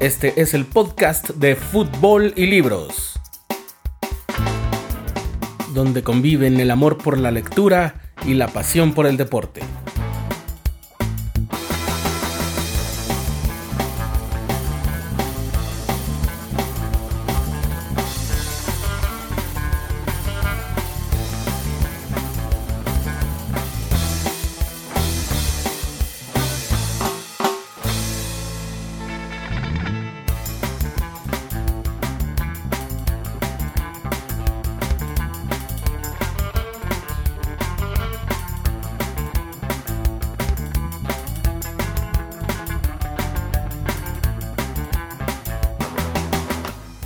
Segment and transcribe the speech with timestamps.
[0.00, 3.12] Este es el podcast de Fútbol y Libros,
[5.72, 9.62] donde conviven el amor por la lectura y la pasión por el deporte.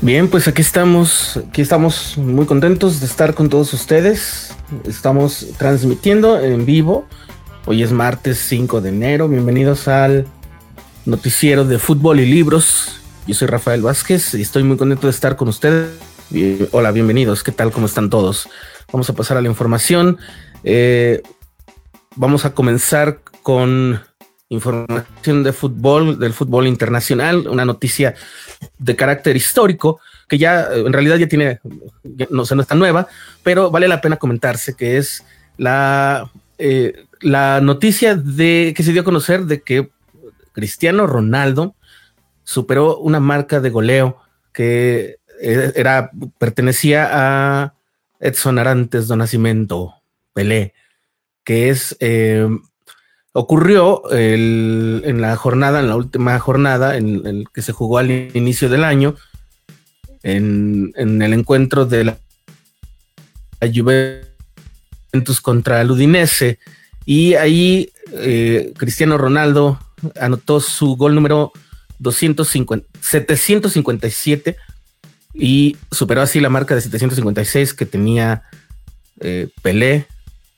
[0.09, 4.57] Bien, pues aquí estamos, aquí estamos muy contentos de estar con todos ustedes.
[4.87, 7.07] Estamos transmitiendo en vivo.
[7.67, 9.29] Hoy es martes 5 de enero.
[9.29, 10.27] Bienvenidos al
[11.05, 13.03] noticiero de fútbol y libros.
[13.27, 15.91] Yo soy Rafael Vázquez y estoy muy contento de estar con ustedes.
[16.71, 17.43] hola, bienvenidos.
[17.43, 17.71] ¿Qué tal?
[17.71, 18.49] ¿Cómo están todos?
[18.91, 20.17] Vamos a pasar a la información.
[20.65, 21.21] Eh,
[22.17, 24.01] vamos a comenzar con
[24.49, 28.15] información de fútbol, del fútbol internacional, una noticia
[28.79, 31.61] de carácter histórico que ya eh, en realidad ya tiene,
[32.31, 33.09] no sé, no es tan nueva,
[33.43, 35.25] pero vale la pena comentarse que es
[35.57, 39.91] la, eh, la noticia de que se dio a conocer de que
[40.53, 41.75] Cristiano Ronaldo
[42.45, 44.19] superó una marca de goleo
[44.53, 47.75] que eh, era, pertenecía a
[48.19, 49.95] Edson Arantes do Nascimento,
[50.33, 50.75] Pelé,
[51.45, 51.97] que es
[53.39, 58.69] ocurrió en la jornada, en la última jornada, en el que se jugó al inicio
[58.69, 59.15] del año,
[60.25, 62.19] en, el encuentro de la,
[63.63, 66.59] Juventus contra el Udinese.
[67.05, 69.79] Y ahí eh, Cristiano Ronaldo
[70.21, 71.53] anotó su gol número
[72.01, 74.57] 250, 757
[75.35, 78.43] y superó así la marca de 756 que tenía
[79.21, 80.07] eh, Pelé,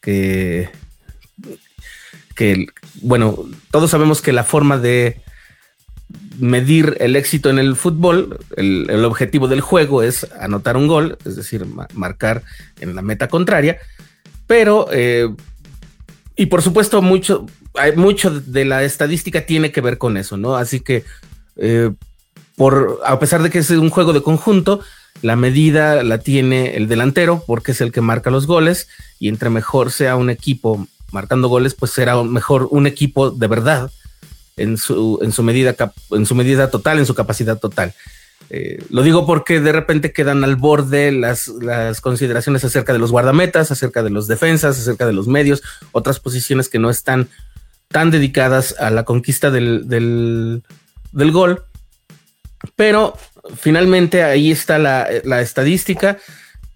[0.00, 0.70] que
[2.40, 2.68] que,
[3.02, 3.36] bueno,
[3.70, 5.20] todos sabemos que la forma de
[6.38, 11.36] medir el éxito en el fútbol, el, objetivo del juego es anotar un gol, es
[11.36, 12.42] decir, marcar
[12.80, 13.76] en la meta contraria,
[14.46, 15.28] pero, eh,
[16.34, 20.56] y por supuesto, mucho, hay mucho de la estadística tiene que ver con eso, ¿no?
[20.56, 21.04] Así que,
[21.56, 21.90] eh,
[23.04, 24.80] a pesar de que es un juego de conjunto,
[25.20, 29.50] la medida la tiene el delantero porque es el que marca los goles y entre
[29.50, 33.90] mejor sea un equipo marcando goles, pues será mejor un equipo de verdad
[34.56, 35.74] en su, en su, medida,
[36.10, 37.94] en su medida total, en su capacidad total.
[38.52, 43.12] Eh, lo digo porque de repente quedan al borde las, las, consideraciones acerca de los
[43.12, 45.62] guardametas, acerca de los defensas, acerca de los medios,
[45.92, 47.28] otras posiciones que no están
[47.88, 50.62] tan dedicadas a la conquista del, del,
[51.12, 51.64] del gol.
[52.76, 53.16] Pero
[53.56, 56.18] finalmente ahí está la, la estadística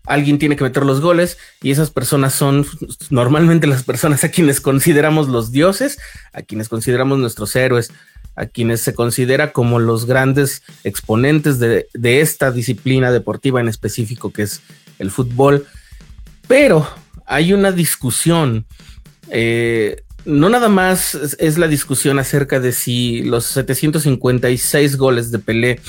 [0.07, 2.67] alguien tiene que meter los goles y esas personas son
[3.11, 5.99] normalmente las personas a quienes consideramos los dioses,
[6.33, 7.93] a quienes consideramos nuestros héroes,
[8.37, 11.89] a quienes se considera como los grandes exponentes de,
[12.21, 14.61] esta disciplina deportiva en específico que es
[14.99, 15.67] el fútbol.
[16.49, 16.87] Pero
[17.27, 18.67] hay una discusión.
[19.31, 25.81] Eh, no nada más es, la discusión acerca de si los 756 goles de Pelé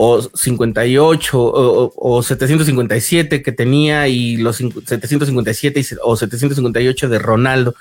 [0.00, 7.74] o 58 o, 757 que tenía y los 757 o 758 de Ronaldo.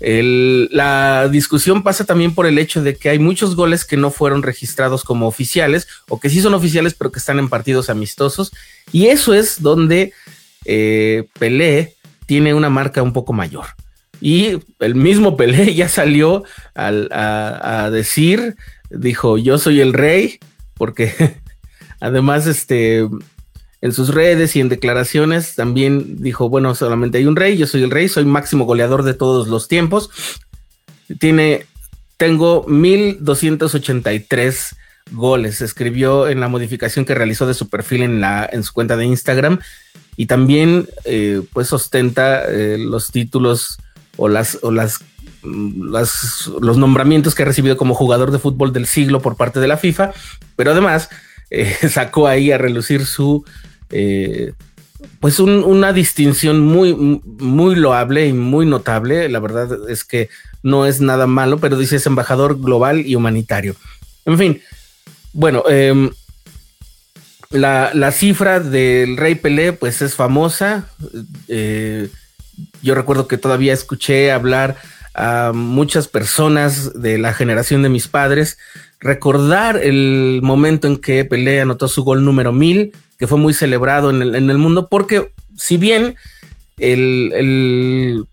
[0.00, 4.42] la discusión pasa también por el hecho de que hay muchos goles que no fueron
[4.42, 8.52] registrados como oficiales o que sí son oficiales pero que están en partidos amistosos
[8.92, 10.12] y eso es donde
[10.66, 11.94] eh, Pelé
[12.26, 13.64] tiene una marca un poco mayor.
[14.20, 18.56] Y el mismo Pelé ya salió a decir,
[18.90, 20.38] dijo, yo soy el rey,
[20.76, 21.40] porque
[22.00, 23.08] además, este,
[23.84, 27.82] en sus redes y en declaraciones también dijo, bueno, solamente hay un rey, yo soy
[27.82, 30.08] el rey, soy máximo goleador de todos los tiempos.
[31.18, 31.66] Tiene,
[32.16, 34.74] tengo 1283
[35.12, 38.96] goles, escribió en la modificación que realizó de su perfil en, la, en su cuenta
[38.96, 39.60] de Instagram
[40.16, 43.76] y también eh, pues ostenta eh, los títulos
[44.16, 45.00] o las, o las
[45.44, 49.76] los nombramientos que ha recibido como jugador de fútbol del siglo por parte de la
[49.76, 50.12] FIFA,
[50.56, 51.10] pero además
[51.50, 53.44] eh, sacó ahí a relucir su,
[53.90, 54.52] eh,
[55.20, 59.28] pues una distinción muy, muy loable y muy notable.
[59.28, 60.28] La verdad es que
[60.62, 63.76] no es nada malo, pero dice es embajador global y humanitario.
[64.24, 64.62] En fin,
[65.32, 66.10] bueno, em,
[67.50, 70.88] la, la, cifra del Rey Pelé, pues es famosa.
[71.48, 72.08] Eh,
[72.82, 74.76] yo recuerdo que todavía escuché hablar
[75.14, 78.58] a muchas personas de la generación de mis padres
[79.00, 84.10] recordar el momento en que Pelé anotó su gol número 1000, que fue muy celebrado
[84.10, 86.16] en el, mundo, porque si bien
[86.78, 88.24] el,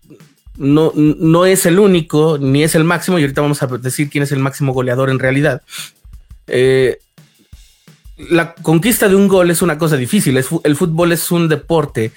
[0.56, 4.24] no, no, es el único, ni es el máximo, y ahorita vamos a decir quién
[4.24, 5.62] es el máximo goleador en realidad.
[6.46, 6.98] Eh,
[8.16, 10.36] la conquista de un gol es una cosa difícil.
[10.36, 12.12] el fútbol es un deporte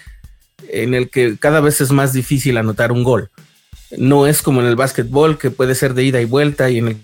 [0.70, 3.30] en el que cada vez es más difícil anotar un gol.
[3.98, 6.88] No es como en el básquetbol, que puede ser de ida y vuelta y en
[6.90, 6.98] el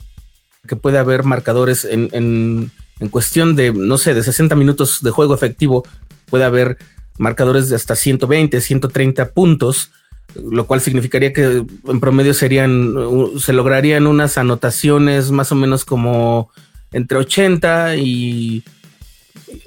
[0.67, 5.33] que puede haber marcadores en, en cuestión de, no sé, de 60 minutos de juego
[5.33, 5.83] efectivo,
[6.29, 6.77] puede haber
[7.17, 9.91] marcadores de hasta 120, 130 puntos
[10.35, 12.93] lo cual significaría que en promedio serían,
[13.39, 16.49] se lograrían unas anotaciones más o menos como
[16.91, 18.63] entre 80 y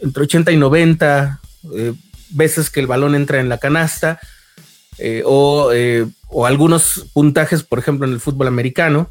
[0.01, 1.41] entre 80 y 90
[1.75, 1.95] eh,
[2.31, 4.21] veces que el balón entra en la canasta
[4.99, 9.09] eh, o, eh, o, algunos puntajes, por ejemplo, en el fútbol americano.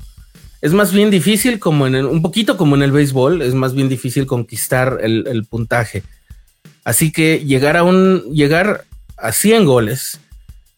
[0.62, 3.90] Es más bien difícil, como en un poquito como en el béisbol, es más bien
[3.90, 6.04] difícil conquistar el, el puntaje.
[6.84, 8.86] Así que llegar a un llegar
[9.18, 10.20] a 100 goles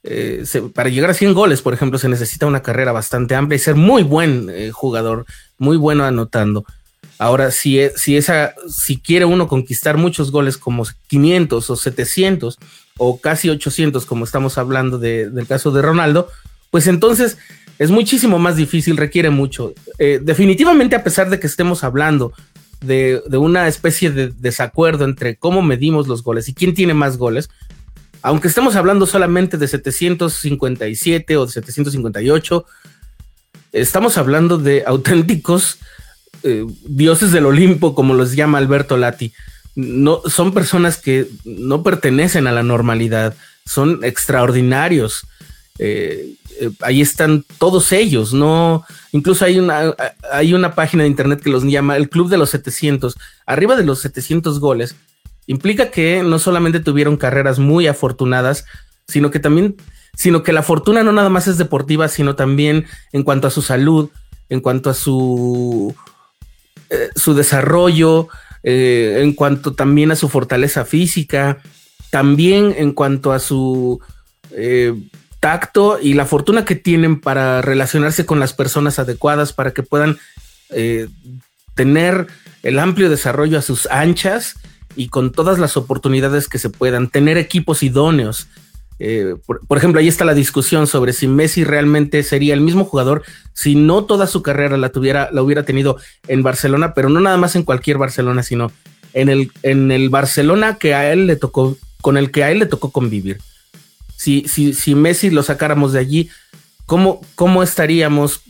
[0.08, 0.44] eh,
[0.76, 3.74] para llegar a 100 goles, por ejemplo, se necesita una carrera bastante amplia y ser
[3.74, 5.26] muy buen eh, jugador,
[5.58, 6.64] muy bueno anotando.
[7.18, 12.60] Ahora, si, e, si, esa, si quiere uno conquistar muchos goles como 500 o 700
[12.98, 16.30] o casi 800, como estamos hablando del caso de Ronaldo,
[16.72, 17.38] pues entonces
[17.78, 19.74] es muchísimo más difícil, requiere mucho.
[20.00, 22.32] Eh, definitivamente, a pesar de que estemos hablando
[22.82, 27.50] de, una especie de desacuerdo entre cómo medimos los goles y quién tiene más goles,
[28.22, 32.66] aunque estemos hablando solamente de 757 o de 758,
[33.72, 35.80] estamos hablando de auténticos
[36.44, 39.34] eh, dioses del Olimpo, como los llama Alberto Lati.
[39.76, 43.36] No, son personas que no pertenecen a la normalidad,
[43.66, 45.28] son extraordinarios.
[45.80, 49.94] Eh, eh, ahí están todos ellos, no, incluso hay una,
[50.32, 53.84] hay una página de internet que los llama el Club de los 700, arriba de
[53.84, 54.96] los 700 goles,
[55.48, 58.66] implica que no solamente tuvieron carreras muy afortunadas,
[59.08, 59.76] sino que también,
[60.16, 63.62] sino que la fortuna no nada más es deportiva, sino también en cuanto a su
[63.62, 64.10] salud,
[64.48, 65.94] en cuanto a su,
[66.90, 68.30] eh, su desarrollo,
[68.66, 71.60] eh, en cuanto también a su fortaleza física,
[72.10, 74.02] también en cuanto a su
[74.52, 74.94] eh,
[75.40, 80.18] tacto y la fortuna que tienen para relacionarse con las personas adecuadas, para que puedan
[81.76, 82.28] tener
[82.64, 84.56] el amplio desarrollo a sus anchas
[84.96, 88.48] y con todas las oportunidades que se puedan, tener equipos idóneos.
[88.98, 93.24] Eh, por, ejemplo, ahí está la discusión sobre si Messi realmente sería el mismo jugador
[93.54, 95.98] si no toda su carrera la tuviera, la hubiera tenido
[96.28, 98.72] en Barcelona, pero no nada más en cualquier Barcelona, sino
[99.14, 102.60] en el, en el Barcelona que a él le tocó, con el que a él
[102.60, 103.40] le tocó convivir.
[104.16, 106.30] Si, si, si Messi lo sacáramos de allí,
[106.86, 108.42] ¿cómo, cómo estaríamos,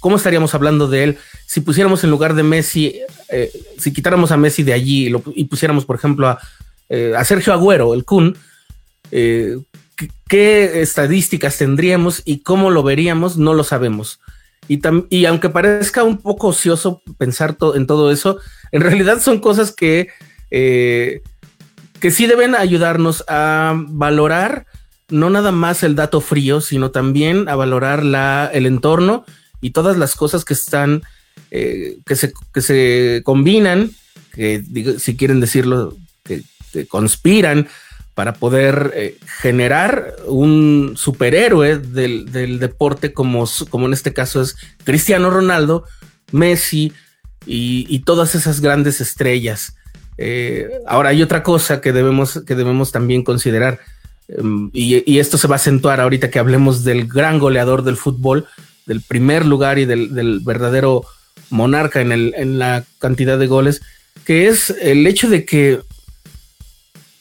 [0.00, 2.98] cómo estaríamos hablando de él si pusiéramos en lugar de Messi,
[3.30, 6.38] eh, si quitáramos a Messi de allí y, pusiéramos, por ejemplo, a,
[6.88, 8.34] eh, a, Sergio Agüero, el Kun,
[9.10, 9.58] eh,
[10.28, 13.36] ¿qué, estadísticas tendríamos y cómo lo veríamos?
[13.36, 14.20] No lo sabemos.
[14.68, 14.80] Y,
[15.10, 18.38] y aunque parezca un poco ocioso pensar en todo eso,
[18.70, 20.08] en realidad son cosas que,
[20.50, 21.20] que
[22.10, 24.66] sí deben ayudarnos a valorar
[25.08, 29.24] no nada más el dato frío, sino también a valorar la, el entorno
[29.60, 31.02] y todas las cosas que están
[31.50, 33.90] eh, que, se, que se combinan,
[34.32, 34.64] que
[34.98, 36.42] si quieren decirlo, que,
[36.88, 37.68] conspiran
[38.14, 45.30] para poder eh, generar un superhéroe del, deporte como, como en este caso es Cristiano
[45.30, 45.84] Ronaldo,
[46.30, 46.92] Messi
[47.46, 49.76] y, todas esas grandes estrellas.
[50.18, 53.80] Eh, ahora hay otra cosa que debemos, que debemos también considerar
[54.28, 57.96] em, y, y, esto se va a acentuar ahorita que hablemos del gran goleador del
[57.96, 58.46] fútbol,
[58.86, 61.04] del primer lugar y del, del verdadero
[61.48, 63.80] monarca en, el, en la cantidad de goles,
[64.24, 65.80] que es el hecho de que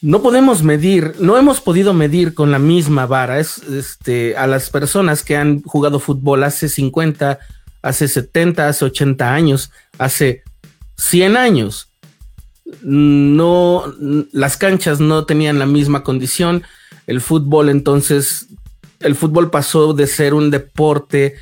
[0.02, 4.72] no podemos medir, no hemos podido medir con la misma vara es, este, a las
[4.72, 7.38] personas que han jugado fútbol hace 50,
[7.84, 10.44] hace 70, hace 80 años, hace
[10.98, 11.88] 100 años.
[12.82, 13.94] No,
[14.32, 16.64] las canchas no tenían la misma condición.
[17.06, 18.48] El fútbol entonces,
[19.02, 21.36] el fútbol pasó de ser un deporte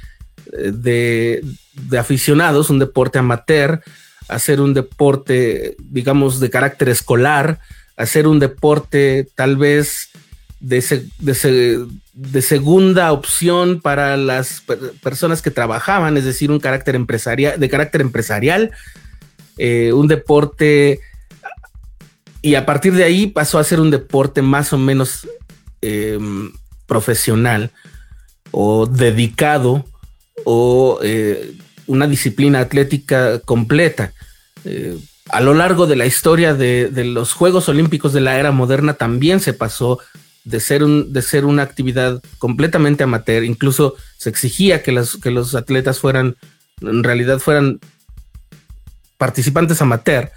[0.51, 3.81] eh, de, de aficionados, un deporte amateur,
[4.27, 7.59] hacer un deporte, digamos, de carácter escolar,
[8.00, 10.10] hacer un deporte tal vez
[10.62, 14.63] de, de, segunda opción para las
[15.03, 18.72] personas que trabajaban, es decir, un carácter empresarial, de carácter empresarial,
[19.58, 21.01] eh, un deporte,
[22.41, 25.27] y a partir de ahí pasó a ser un deporte más o menos
[25.82, 26.53] em,
[26.88, 27.72] profesional
[28.51, 29.86] o dedicado
[30.46, 31.53] o eh,
[31.86, 34.13] una disciplina atlética completa.
[35.29, 39.39] A lo largo de la historia de, los Juegos Olímpicos de la era moderna también
[39.39, 40.00] se pasó
[40.43, 46.00] de ser, de ser una actividad completamente amateur, incluso se exigía que, que los atletas
[46.00, 46.36] fueran,
[46.81, 47.79] en realidad fueran
[49.17, 50.31] participantes amateur,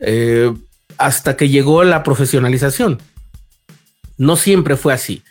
[0.00, 0.52] eh,
[0.96, 2.98] hasta que llegó la profesionalización.
[4.16, 5.22] No siempre fue así.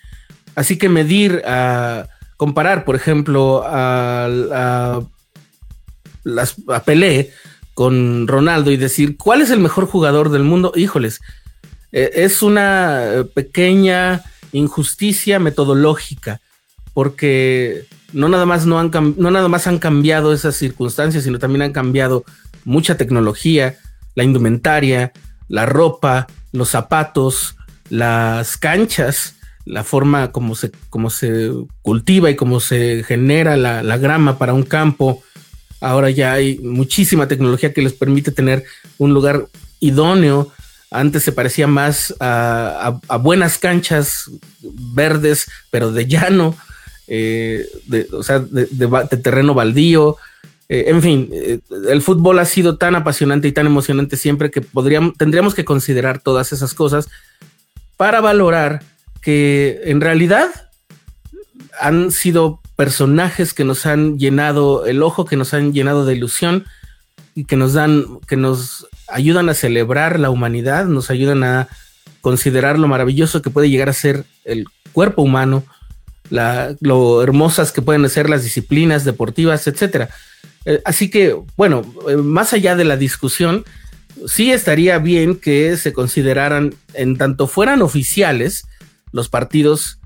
[0.56, 5.02] Así que medir, a comparar, por ejemplo, a, a,
[6.24, 7.34] las, a Pelé
[7.78, 11.22] con Ronaldo y decir cuál es el mejor jugador del mundo, híjoles,
[11.92, 16.42] eh, es una pequeña injusticia metodológica,
[16.96, 21.62] porque no nada más no han no nada más han cambiado esas circunstancias, sino también
[21.62, 22.26] han cambiado
[22.66, 23.78] mucha tecnología,
[24.16, 25.12] la indumentaria,
[25.48, 27.58] la ropa, los zapatos,
[27.90, 31.52] las canchas, la forma como se, como se
[31.84, 35.22] cultiva y cómo se genera la, la grama para un campo,
[35.80, 38.64] Ahora ya hay muchísima tecnología que les permite tener
[38.98, 39.48] un lugar
[39.80, 40.52] idóneo.
[40.90, 44.32] Antes se parecía más a, buenas canchas
[44.62, 46.56] verdes, pero de llano,
[47.08, 48.66] eh, de, o sea, de,
[49.22, 50.18] terreno baldío.
[50.70, 54.62] Eh, en fin, eh, el fútbol ha sido tan apasionante y tan emocionante siempre que
[54.62, 57.08] podríamos, tendríamos que considerar todas esas cosas
[57.96, 58.84] para valorar
[59.22, 60.67] que en realidad
[61.80, 66.66] han sido personajes que nos han llenado el ojo, que nos han llenado de ilusión
[67.36, 71.68] y que nos dan, que nos ayudan a celebrar la humanidad, nos ayudan a
[72.22, 75.64] considerar lo maravilloso que puede llegar a ser el cuerpo humano,
[76.30, 80.10] lo hermosas que pueden ser las disciplinas deportivas, etcétera.
[80.66, 83.64] Eh, así que, bueno, eh, más allá de la discusión,
[84.26, 88.66] sí estaría bien que se consideraran, en tanto fueran oficiales,
[89.12, 90.00] los partidos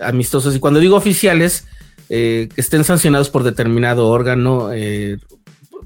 [0.00, 0.54] amistosos.
[0.54, 1.64] Y cuando digo oficiales,
[2.08, 5.18] eh, que estén sancionados por determinado órgano, eh,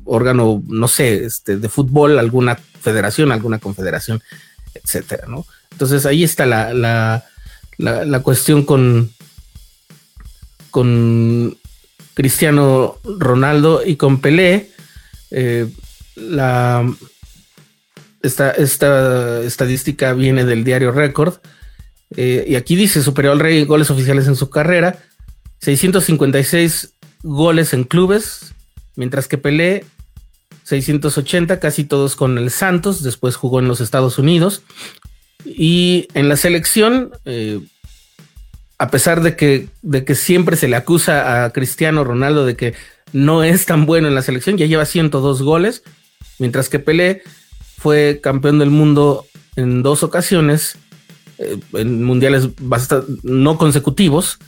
[0.04, 4.22] órgano, no sé, este, de fútbol, alguna federación, alguna confederación,
[4.74, 5.46] etcétera, ¿no?
[5.72, 7.24] Entonces ahí está la, la,
[7.78, 9.10] la, cuestión con,
[10.70, 11.56] con
[12.14, 14.70] Cristiano Ronaldo y con Pelé.
[15.30, 15.68] Eh,
[16.14, 16.88] la,
[18.22, 21.40] esta, esta estadística viene del diario Record.
[22.16, 24.98] Y aquí dice superior al Rey goles oficiales en su carrera.
[25.60, 28.52] 656 goles en clubes,
[28.96, 29.84] mientras que Pelé
[30.64, 34.62] 680, casi todos con el Santos, después jugó en los Estados Unidos.
[35.44, 37.60] Y en la selección, eh,
[38.78, 42.74] a pesar de que, de que siempre se le acusa a Cristiano Ronaldo de que
[43.12, 45.82] no es tan bueno en la selección, ya lleva 102 goles,
[46.38, 47.22] mientras que Pelé
[47.76, 49.26] fue campeón del mundo
[49.56, 50.91] en dos ocasiones, eh,
[51.72, 52.48] en mundiales
[53.22, 54.38] no consecutivos,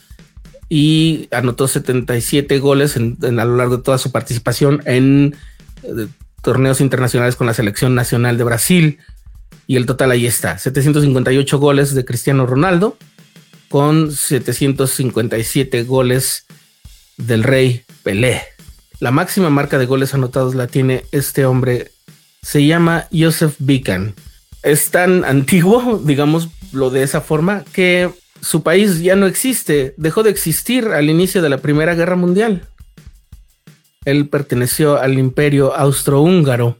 [0.69, 5.37] y anotó 77 goles en, a lo largo de toda su participación en
[5.83, 6.07] eh,
[6.43, 8.99] torneos internacionales con la selección nacional de Brasil.
[9.67, 12.97] Y el total ahí está, 758 goles de Cristiano Ronaldo
[13.69, 16.47] con 757 goles
[17.17, 18.43] del rey Pelé.
[19.01, 21.91] La máxima marca de goles anotados la tiene este hombre,
[22.43, 24.15] se llama Joseph Bican.
[24.65, 30.31] Es tan antiguo, digámoslo de esa forma, que su país ya no existe, dejó de
[30.31, 32.67] existir al inicio de la Primera Guerra Mundial.
[34.07, 36.79] Él perteneció al imperio austrohúngaro.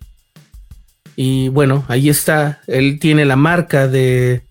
[1.15, 4.45] Y bueno, ahí está, él tiene la marca de,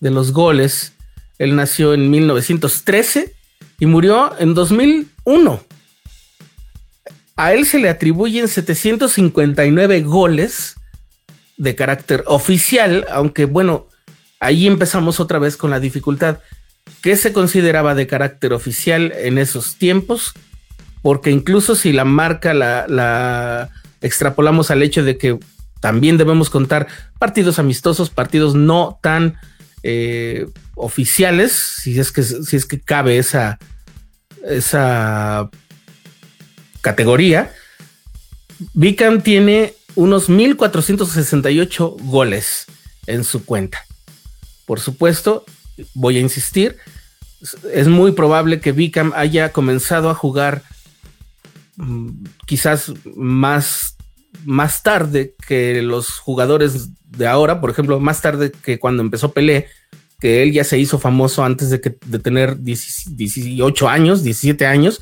[0.00, 0.94] de los goles.
[1.38, 3.34] Él nació en 1913
[3.80, 5.62] y murió en 2001.
[7.36, 10.76] A él se le atribuyen 759 goles
[11.62, 13.86] de carácter oficial, aunque bueno,
[14.40, 16.40] ahí empezamos otra vez con la dificultad.
[17.02, 20.32] ¿Qué se consideraba de carácter oficial en esos tiempos?
[21.02, 25.38] Porque incluso si la marca la, extrapolamos al hecho de que
[25.78, 26.88] también debemos contar
[27.20, 29.36] partidos amistosos, partidos no tan
[29.84, 33.60] eh, oficiales, si es que, si es que cabe esa,
[34.44, 35.48] esa
[36.80, 37.52] categoría.
[38.74, 42.66] Vicam tiene unos 1468 goles
[43.06, 43.84] en su cuenta.
[44.66, 45.44] Por supuesto,
[45.94, 46.76] voy a insistir,
[47.72, 50.62] es muy probable que Vicam haya comenzado a jugar
[51.76, 52.10] mm,
[52.46, 53.96] quizás más,
[54.44, 59.68] más tarde que los jugadores de ahora, por ejemplo, más tarde que cuando empezó Pelé,
[60.20, 65.00] que él ya se hizo famoso antes de, que, de tener 18 años, 17 años,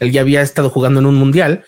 [0.00, 1.64] él ya había estado jugando en un mundial.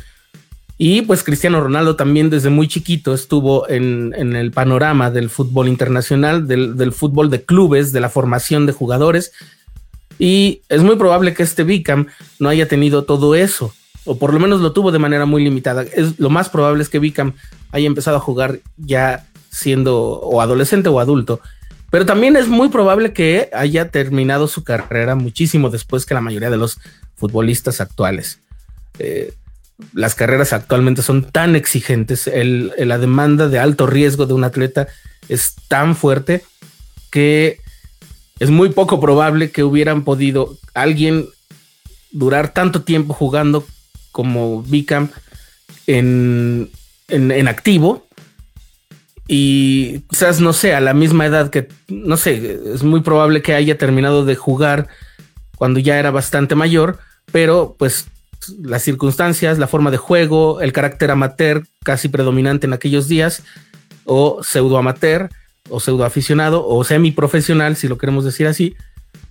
[0.78, 6.47] Y pues Cristiano Ronaldo también desde muy chiquito estuvo en, el panorama del fútbol internacional,
[6.47, 9.33] del, fútbol de clubes, de la formación de jugadores.
[10.18, 12.06] Y es muy probable que este Bicam
[12.38, 13.73] no haya tenido todo eso.
[14.04, 15.83] o por lo menos lo tuvo de manera muy limitada.
[15.83, 17.33] Es, lo más probable es que Vickham
[17.73, 21.40] haya empezado a jugar ya siendo o adolescente o adulto.
[21.90, 26.50] Pero también es muy probable que haya terminado su carrera muchísimo después que la mayoría
[26.50, 26.78] de los
[27.16, 28.40] futbolistas actuales.
[28.99, 29.33] Eh,
[29.92, 34.88] las carreras actualmente son tan exigentes, la demanda de alto riesgo de un atleta
[35.28, 36.42] es tan fuerte
[37.11, 37.61] que
[38.38, 41.26] es muy poco probable que hubieran podido alguien
[42.11, 43.66] durar tanto tiempo jugando
[44.12, 45.11] como Vicam
[45.87, 46.71] en,
[47.09, 48.06] en, activo.
[49.28, 53.54] Y quizás no sé, a la misma edad que, no sé, es muy probable que
[53.54, 54.88] haya terminado de jugar
[55.56, 56.99] cuando ya era bastante mayor,
[57.33, 58.06] pero pues
[58.62, 63.43] las circunstancias, la forma de juego, el carácter amateur casi predominante en aquellos días,
[64.05, 65.31] o pseudo amateur,
[65.69, 68.76] o pseudo aficionado, o semi profesional, si lo queremos decir así,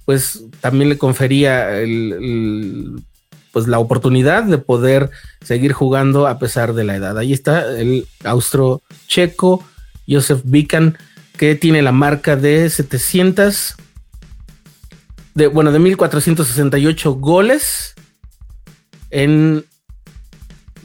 [0.05, 3.01] pues también le confería el
[3.55, 7.17] pues la oportunidad de poder seguir jugando a pesar de la edad.
[7.17, 9.63] Ahí está el austro checo
[10.09, 10.97] Josef Bican
[11.37, 13.75] que tiene la marca de 700
[15.35, 17.95] de bueno, de 1468 goles
[19.15, 19.63] en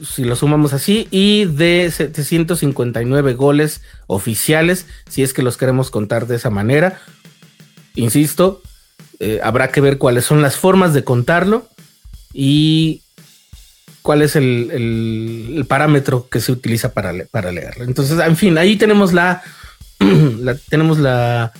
[0.01, 6.27] si lo sumamos así y de 759 goles oficiales, si es que los queremos contar
[6.27, 7.01] de esa manera.
[7.93, 8.61] Insisto,
[9.19, 11.67] eh, habrá que ver cuáles son las formas de contarlo
[12.33, 13.01] y
[14.01, 17.83] cuál es el, parámetro que se utiliza para, para leerlo.
[17.83, 19.43] Entonces, en fin, ahí tenemos la,
[20.69, 21.51] tenemos la,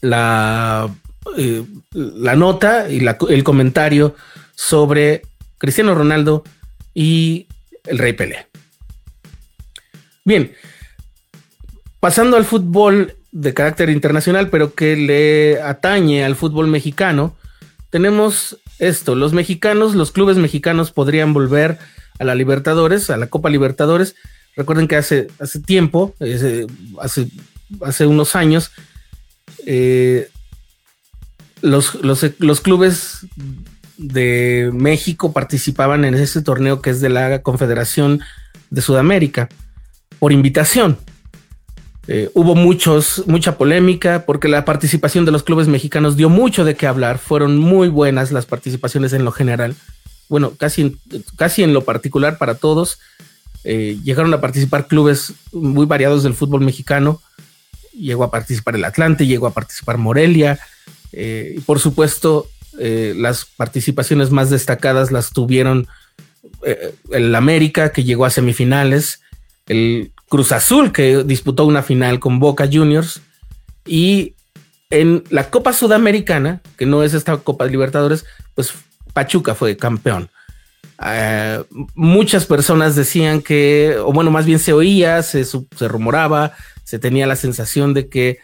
[0.00, 0.88] la,
[1.36, 4.14] eh, la nota y el comentario
[4.56, 5.22] sobre
[5.58, 6.42] Cristiano Ronaldo
[6.92, 7.46] y
[7.84, 8.48] el Rey Pelé.
[10.24, 10.52] Bien,
[12.00, 17.36] pasando al fútbol de carácter internacional, pero que le atañe al fútbol mexicano,
[17.90, 21.78] tenemos esto, los mexicanos, los clubes mexicanos podrían volver
[22.18, 24.16] a la Libertadores, a la Copa Libertadores.
[24.56, 26.14] Recuerden que hace, hace tiempo,
[27.00, 27.28] hace,
[27.82, 28.72] hace unos años,
[29.66, 30.28] eh,
[31.60, 33.26] los, los, clubes
[33.98, 38.20] de México participaban en ese torneo que es de la Confederación
[38.70, 39.48] de Sudamérica
[40.18, 40.98] por invitación.
[42.08, 46.76] Eh, hubo muchos, mucha polémica porque la participación de los clubes mexicanos dio mucho de
[46.76, 47.18] qué hablar.
[47.18, 49.74] Fueron muy buenas las participaciones en lo general.
[50.28, 50.96] Bueno, casi,
[51.36, 52.98] casi en lo particular para todos.
[53.64, 57.20] Eh, llegaron a participar clubes muy variados del fútbol mexicano.
[57.92, 60.60] Llegó a participar el Atlante, llegó a participar Morelia.
[61.12, 62.48] Eh, y por supuesto,
[62.78, 65.86] las participaciones más destacadas las tuvieron
[67.12, 69.20] el América, que llegó a semifinales,
[69.66, 73.20] el Cruz Azul, que disputó una final con Boca Juniors,
[73.84, 74.34] y
[74.90, 78.72] en la Copa Sudamericana, que no es esta Copa Libertadores, pues
[79.12, 80.30] Pachuca fue campeón.
[81.04, 81.62] Eh,
[81.94, 86.52] muchas personas decían que, o bueno, más bien se oía, se, se rumoraba,
[86.84, 88.38] se tenía la sensación de que,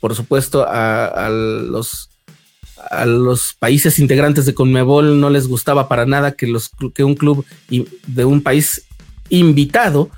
[0.00, 2.10] por supuesto, a, los,
[2.90, 7.14] a los países integrantes de Conmebol no les gustaba para nada que, los, que un
[7.14, 8.86] club de un país
[9.28, 10.10] invitado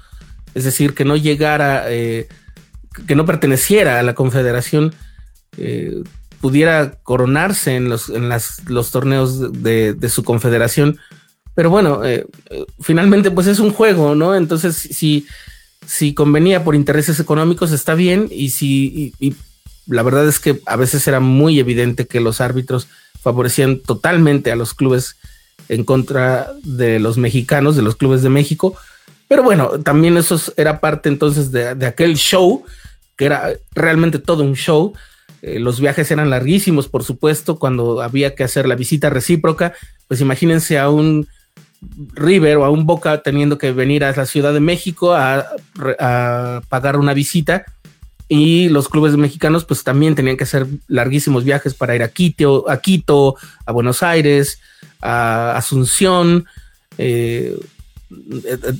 [0.57, 2.29] es decir, que no llegara, eh,
[3.07, 4.95] que no perteneciera a la confederación,
[5.59, 6.03] eh,
[6.41, 8.31] pudiera coronarse en los, en
[8.69, 10.99] los torneos de, su confederación.
[11.55, 12.27] Pero bueno, eh,
[12.81, 14.35] finalmente pues es un juego, ¿no?
[14.35, 15.27] Entonces, si,
[15.87, 18.27] si convenía por intereses económicos, está bien.
[18.31, 19.13] Y si
[19.87, 22.89] la verdad es que a veces era muy evidente que los árbitros
[23.21, 25.17] favorecían totalmente a los clubes
[25.69, 28.77] en contra de los mexicanos, de los clubes de México.
[29.29, 32.65] Pero bueno, también eso era parte entonces de, aquel show,
[33.17, 34.93] que era realmente todo un show.
[35.43, 39.75] Eh, los viajes eran larguísimos, por supuesto, cuando había que hacer la visita recíproca.
[40.07, 41.27] Pues imagínense a un
[42.15, 45.47] River o a un Boca teniendo que venir a la Ciudad de México a,
[46.69, 47.65] pagar una visita.
[48.29, 52.69] Y los clubes mexicanos pues también tenían que hacer larguísimos viajes para ir a Quito,
[52.69, 54.61] a, Quito, a Buenos Aires,
[55.01, 56.47] a Asunción.
[56.99, 57.57] Eh,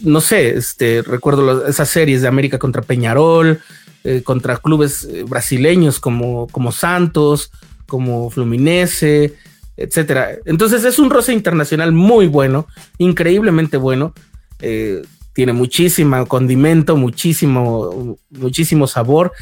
[0.03, 3.61] no sé, este, recuerdo esas series de América contra Peñarol,
[4.05, 7.51] eh, contra clubes eh, brasileños como, como Santos,
[7.87, 9.35] como Fluminense,
[9.77, 10.37] etcétera.
[10.45, 12.67] Entonces es un roce internacional muy bueno,
[12.99, 14.15] increíblemente bueno.
[14.61, 15.03] Eh,
[15.37, 19.33] tiene muchísimo condimento, muchísimo, muchísimo sabor.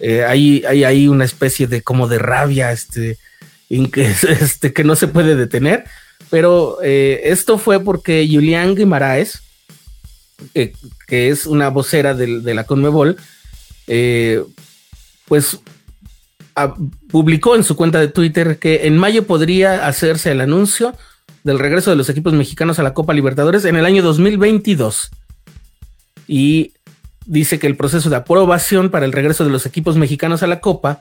[0.00, 3.18] hay, hay, hay, una especie de como de rabia, este,
[3.70, 5.84] este, que no se puede detener.
[6.28, 9.42] Pero eh, esto fue porque Julián Guimaraes,
[10.54, 10.72] eh,
[11.06, 13.16] que es una vocera de, la Conmebol,
[13.86, 14.42] eh,
[15.26, 15.60] pues
[17.08, 20.96] publicó en su cuenta de Twitter que en mayo podría hacerse el anuncio
[21.44, 25.10] del regreso de los equipos mexicanos a la Copa Libertadores en el año 2022.
[26.26, 26.72] Y
[27.26, 30.60] dice que el proceso de aprobación para el regreso de los equipos mexicanos a la
[30.60, 31.00] Copa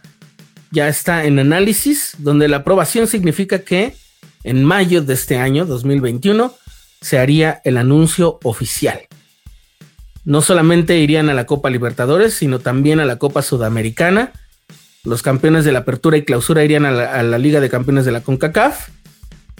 [0.71, 3.95] ya está en análisis, donde la aprobación significa que
[4.43, 6.53] en mayo de este año, 2021,
[7.01, 9.01] se haría el anuncio oficial.
[10.25, 14.31] No solamente irían a la Copa Libertadores, sino también a la Copa Sudamericana.
[15.03, 18.21] Los campeones de la apertura y clausura irían a la, Liga de Campeones de la
[18.21, 18.89] CONCACAF.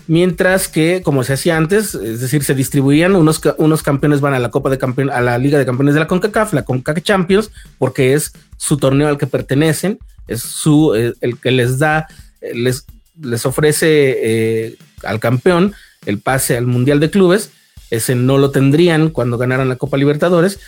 [0.07, 4.39] Mientras que, como se hacía antes, es decir, se distribuían, unos, unos campeones van a
[4.39, 7.51] la Copa de Campeones, a la Liga de Campeones de la CONCACAF, la CONCACAF Champions,
[7.77, 12.07] porque es su torneo al que pertenecen, es su, eh, el que les da,
[12.41, 12.85] eh, les,
[13.21, 15.73] les ofrece eh, al campeón
[16.05, 17.51] el pase al Mundial de Clubes,
[17.89, 20.59] ese no lo tendrían cuando ganaran la Copa Libertadores,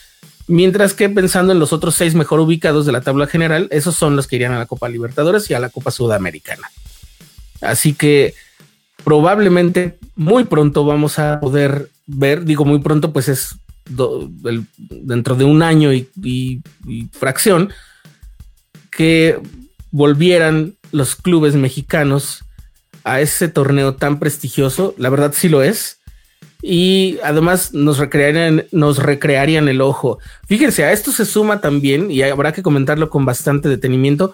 [0.47, 4.15] mientras que pensando en los otros seis mejor ubicados de la tabla general, esos son
[4.15, 6.69] los que irían a la Copa Libertadores y a la Copa Sudamericana.
[7.61, 8.33] Así que
[9.05, 13.55] probablemente muy pronto vamos a poder ver, digo muy pronto, pues es
[13.87, 16.59] dentro de un año y
[17.13, 17.69] fracción,
[18.91, 19.39] que
[19.91, 22.43] volvieran los clubes mexicanos
[23.05, 24.95] a ese torneo tan prestigioso.
[24.97, 25.99] La verdad sí lo es.
[26.61, 30.17] Y además nos recrearían, nos recrearían el ojo.
[30.47, 34.33] Fíjense, a esto se suma también, y habrá que comentarlo con bastante detenimiento,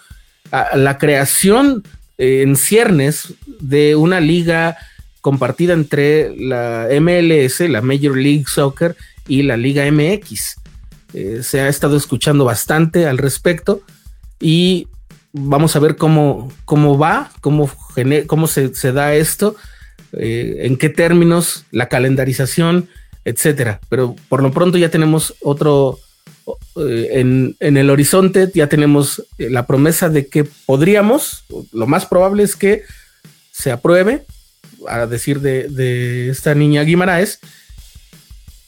[0.51, 1.83] a la creación
[2.21, 4.77] en ciernes de una liga
[5.21, 8.95] compartida entre la MLS, la Major League Soccer,
[9.27, 10.57] y la Liga MX.
[11.13, 13.81] Eh, se ha estado escuchando bastante al respecto
[14.39, 14.87] y
[15.33, 17.69] vamos a ver cómo, cómo va, cómo,
[18.27, 19.55] cómo se, da esto,
[20.13, 22.89] eh, en qué términos, la calendarización,
[23.25, 23.79] etcétera.
[23.89, 25.97] Pero por lo pronto ya tenemos otro,
[26.75, 32.43] eh, en, el horizonte ya tenemos eh, la promesa de que podríamos, lo más probable
[32.43, 32.83] es que
[33.51, 34.25] se apruebe,
[34.87, 37.39] a decir de, esta niña Guimaraes,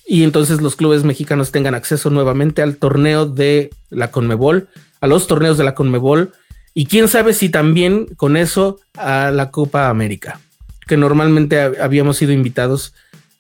[0.06, 4.68] y entonces los clubes mexicanos tengan acceso nuevamente al torneo de la Conmebol,
[5.00, 6.34] a los torneos de la Conmebol
[6.74, 10.40] y quién sabe si también con eso a la Copa América,
[10.88, 12.94] que normalmente habíamos sido invitados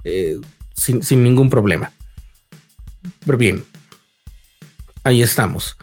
[0.04, 0.39] eh,
[0.74, 1.91] sin, ningún problema.
[3.26, 3.63] Pero bien,
[5.04, 5.78] ahí estamos.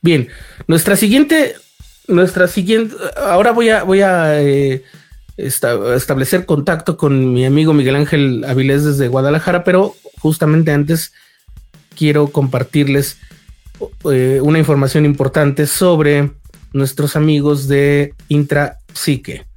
[0.00, 0.28] Bien,
[0.66, 1.56] nuestra siguiente,
[2.06, 4.84] nuestra siguiente, ahora voy a, voy a eh,
[5.36, 11.12] establecer contacto con mi amigo Miguel Ángel Avilés desde Guadalajara, pero justamente antes
[11.96, 13.18] quiero compartirles
[14.10, 16.30] eh, una información importante sobre
[16.72, 19.47] nuestros amigos de Intrapsique.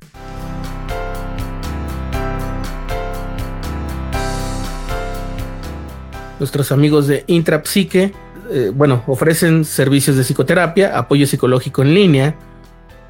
[6.42, 8.14] Nuestros amigos de Intrapsique,
[8.50, 12.36] eh, bueno, ofrecen servicios de psicoterapia, apoyo psicológico en línea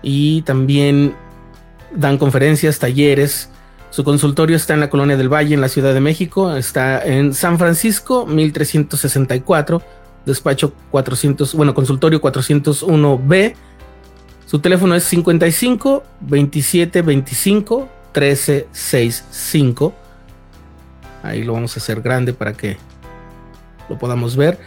[0.01, 1.15] y también
[1.95, 3.49] dan conferencias, talleres.
[3.89, 6.53] Su consultorio está en la Colonia del Valle, en la Ciudad de México.
[6.57, 9.81] Está en San Francisco, 1364
[10.25, 13.53] despacho 400, bueno, consultorio 401B.
[14.45, 19.93] Su teléfono es 55 27 25 13 65.
[21.23, 22.90] Ahí lo vamos a hacer grande para que
[23.91, 24.57] lo podamos ver.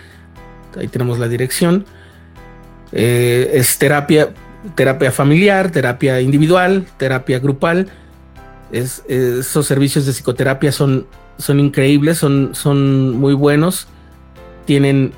[0.78, 1.84] Ahí tenemos la dirección.
[2.92, 4.30] Eh, es terapia,
[4.74, 7.88] terapia familiar, terapia individual, terapia grupal.
[8.72, 11.06] Es, esos servicios de psicoterapia son,
[11.38, 13.88] son increíbles, son, son muy buenos.
[14.64, 15.12] Tienen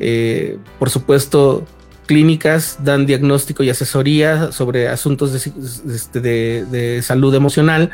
[0.00, 1.64] eh, por supuesto,
[2.06, 7.90] clínicas dan diagnóstico y asesoría sobre asuntos de, este, salud emocional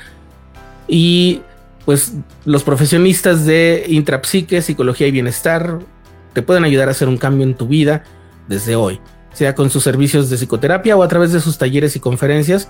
[0.89, 1.43] y
[1.91, 2.13] pues
[2.45, 5.81] los profesionistas de intrapsique, psicología y bienestar
[6.33, 8.05] te pueden ayudar a hacer un cambio en tu vida
[8.47, 9.01] desde hoy,
[9.33, 12.69] sea con sus servicios de psicoterapia o a través de sus talleres y conferencias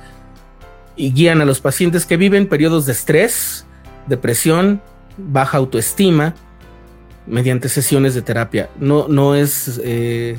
[0.96, 3.66] y guían a los pacientes que viven periodos de estrés,
[4.06, 4.80] depresión,
[5.18, 6.34] baja autoestima,
[7.26, 8.70] mediante sesiones de terapia.
[8.80, 10.38] No, no es, eh,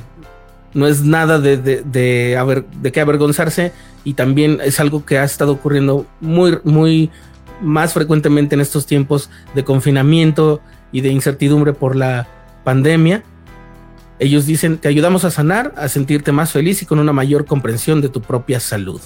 [0.74, 2.36] no es nada de, de, de,
[3.00, 3.70] avergonzarse
[4.02, 7.12] y también es algo que ha estado ocurriendo muy, muy
[7.62, 12.28] más frecuentemente en estos tiempos de confinamiento y de incertidumbre por la
[12.64, 13.22] pandemia.
[14.18, 18.00] Ellos dicen, te ayudamos a sanar, a sentirte más feliz y con una mayor comprensión
[18.00, 19.00] de tu propia salud.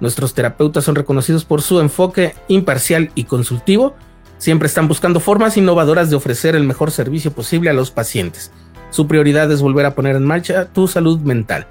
[0.00, 3.94] Nuestros terapeutas son reconocidos por su enfoque imparcial y consultivo
[4.38, 8.50] Siempre están buscando formas innovadoras de ofrecer el mejor servicio posible a los pacientes.
[8.90, 11.66] Su prioridad es volver a poner en marcha tu salud mental.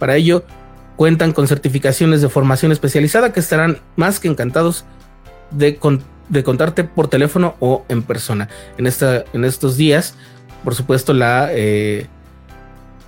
[0.00, 0.42] Para ello,
[0.96, 4.84] cuentan con certificaciones de formación especializada que estarán más que encantados
[5.50, 8.48] de, contarte por teléfono o en persona.
[8.76, 10.14] En, esta, en estos días,
[10.64, 12.06] por supuesto, la, eh,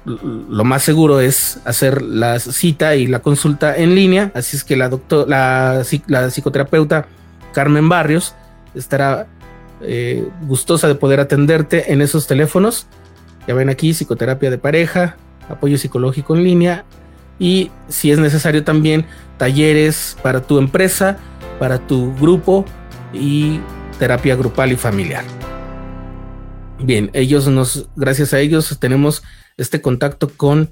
[0.04, 4.32] lo más seguro es hacer la cita y la consulta en línea.
[4.34, 7.06] Así es que la, doctor, la, psicoterapeuta
[7.52, 8.34] Carmen Barrios
[8.74, 9.26] estará
[9.82, 12.86] eh, gustosa de poder atenderte en esos teléfonos.
[13.46, 15.16] Ya ven aquí, psicoterapia de pareja,
[15.48, 16.84] apoyo psicológico en línea
[17.38, 19.06] y si es necesario también
[19.38, 21.18] talleres para tu empresa,
[21.60, 22.64] para tu grupo
[23.12, 23.60] y
[23.98, 25.24] terapia grupal y familiar.
[26.82, 29.22] Bien, ellos nos, gracias a ellos tenemos
[29.58, 30.70] este contacto con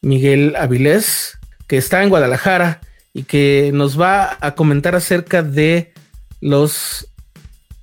[0.00, 2.80] Miguel Avilés, que está en Guadalajara
[3.12, 5.92] y que nos va a comentar acerca de
[6.40, 7.08] los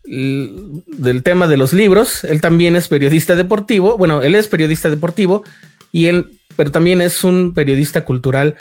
[0.06, 2.24] del tema de los libros.
[2.24, 3.98] Él también es periodista deportivo.
[3.98, 5.44] Bueno, él es periodista deportivo
[5.92, 8.56] y él, pero también es un periodista cultural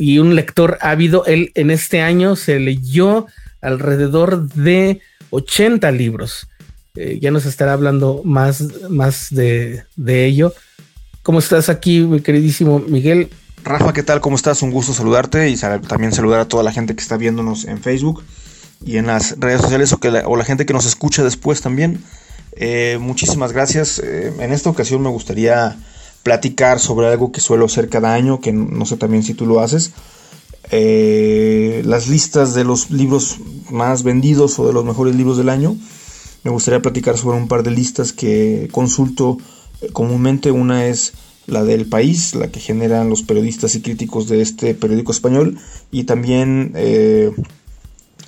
[0.00, 1.26] y un lector ávido.
[1.26, 3.26] Él en este año se leyó
[3.60, 6.48] alrededor de 80 libros.
[6.96, 10.54] Eh, ya nos estará hablando más, más de, de ello.
[11.22, 13.28] ¿Cómo estás aquí, mi queridísimo Miguel?
[13.62, 14.22] Rafa, ¿qué tal?
[14.22, 14.62] ¿Cómo estás?
[14.62, 18.24] Un gusto saludarte y también saludar a toda la gente que está viéndonos en Facebook
[18.82, 21.60] y en las redes sociales o, que la, o la gente que nos escucha después
[21.60, 22.02] también.
[22.52, 23.98] Eh, muchísimas gracias.
[23.98, 25.76] Eh, en esta ocasión me gustaría
[26.22, 29.60] platicar sobre algo que suelo hacer cada año, que no sé también si tú lo
[29.60, 29.92] haces.
[30.70, 33.38] Eh, las listas de los libros
[33.70, 35.76] más vendidos o de los mejores libros del año.
[36.44, 39.38] Me gustaría platicar sobre un par de listas que consulto
[39.92, 40.50] comúnmente.
[40.50, 41.12] Una es
[41.46, 45.58] la del país, la que generan los periodistas y críticos de este periódico español,
[45.90, 47.32] y también eh,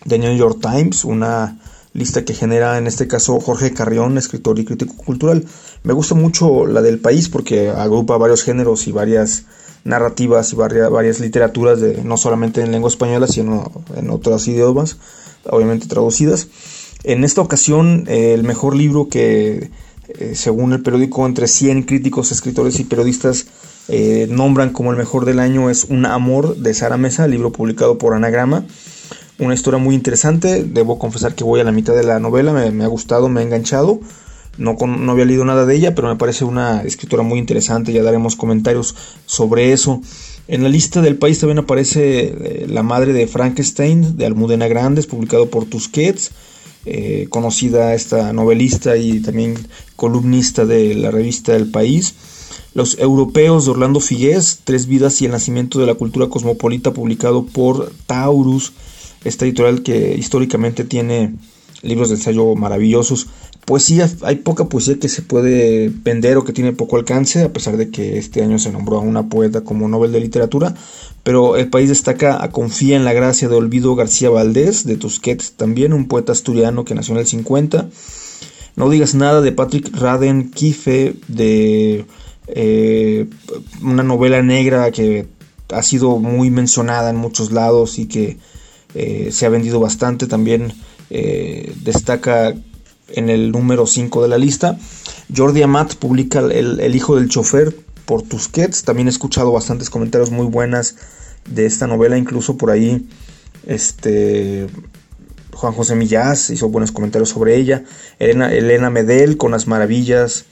[0.06, 1.58] The New York Times, una
[1.94, 5.44] lista que genera en este caso Jorge Carrión, escritor y crítico cultural.
[5.84, 9.44] Me gusta mucho la del país porque agrupa varios géneros y varias
[9.84, 14.96] narrativas y varias, literaturas, de, no solamente en lengua española, sino en otros idiomas,
[15.44, 16.48] obviamente traducidas.
[17.02, 19.70] En esta ocasión, eh, el mejor libro que
[20.18, 23.46] eh, según el periódico, entre 100 críticos, escritores y periodistas
[23.88, 27.98] eh, nombran como el mejor del año es Un Amor de Sara Mesa, libro publicado
[27.98, 28.64] por Anagrama.
[29.38, 32.84] Una historia muy interesante, debo confesar que voy a la mitad de la novela, me,
[32.84, 34.00] ha gustado, me ha enganchado.
[34.58, 38.02] No, no, había leído nada de ella, pero me parece una escritora muy interesante, ya
[38.02, 40.02] daremos comentarios sobre eso.
[40.46, 45.06] En la lista del país también aparece eh, La madre de Frankenstein, de Almudena Grandes,
[45.06, 46.32] publicado por Tusquets.
[46.84, 49.54] Eh, conocida esta novelista y también
[49.94, 52.14] columnista de la revista El País.
[52.74, 57.44] Los Europeos de Orlando Figués, Tres vidas y el nacimiento de la cultura cosmopolita, publicado
[57.44, 58.72] por Taurus,
[59.24, 61.34] esta editorial que históricamente tiene
[61.82, 63.28] libros de ensayo maravillosos.
[63.64, 67.76] Poesía, hay poca poesía que se puede vender o que tiene poco alcance, a pesar
[67.76, 70.74] de que este año se nombró a una poeta como Nobel de Literatura,
[71.22, 75.52] pero el país destaca a Confía en la Gracia de Olvido García Valdés, de Tusquets
[75.52, 77.88] también, un poeta asturiano que nació en el 50.
[78.74, 82.04] No digas nada de Patrick Raden Kife, de
[82.48, 83.26] eh,
[83.80, 85.28] una novela negra que
[85.70, 88.38] ha sido muy mencionada en muchos lados y que
[88.94, 90.72] eh, se ha vendido bastante, también
[91.10, 92.54] eh, destaca
[93.08, 94.78] en el número 5 de la lista.
[95.34, 98.84] Jordi Amat publica el, el Hijo del Chofer, por Tusquets.
[98.84, 100.96] También he escuchado bastantes comentarios muy buenas
[101.48, 103.08] de esta novela, incluso por ahí
[103.66, 104.66] este
[105.54, 107.84] Juan José Millás hizo buenos comentarios sobre ella.
[108.18, 110.44] Elena, Elena Medel con las maravillas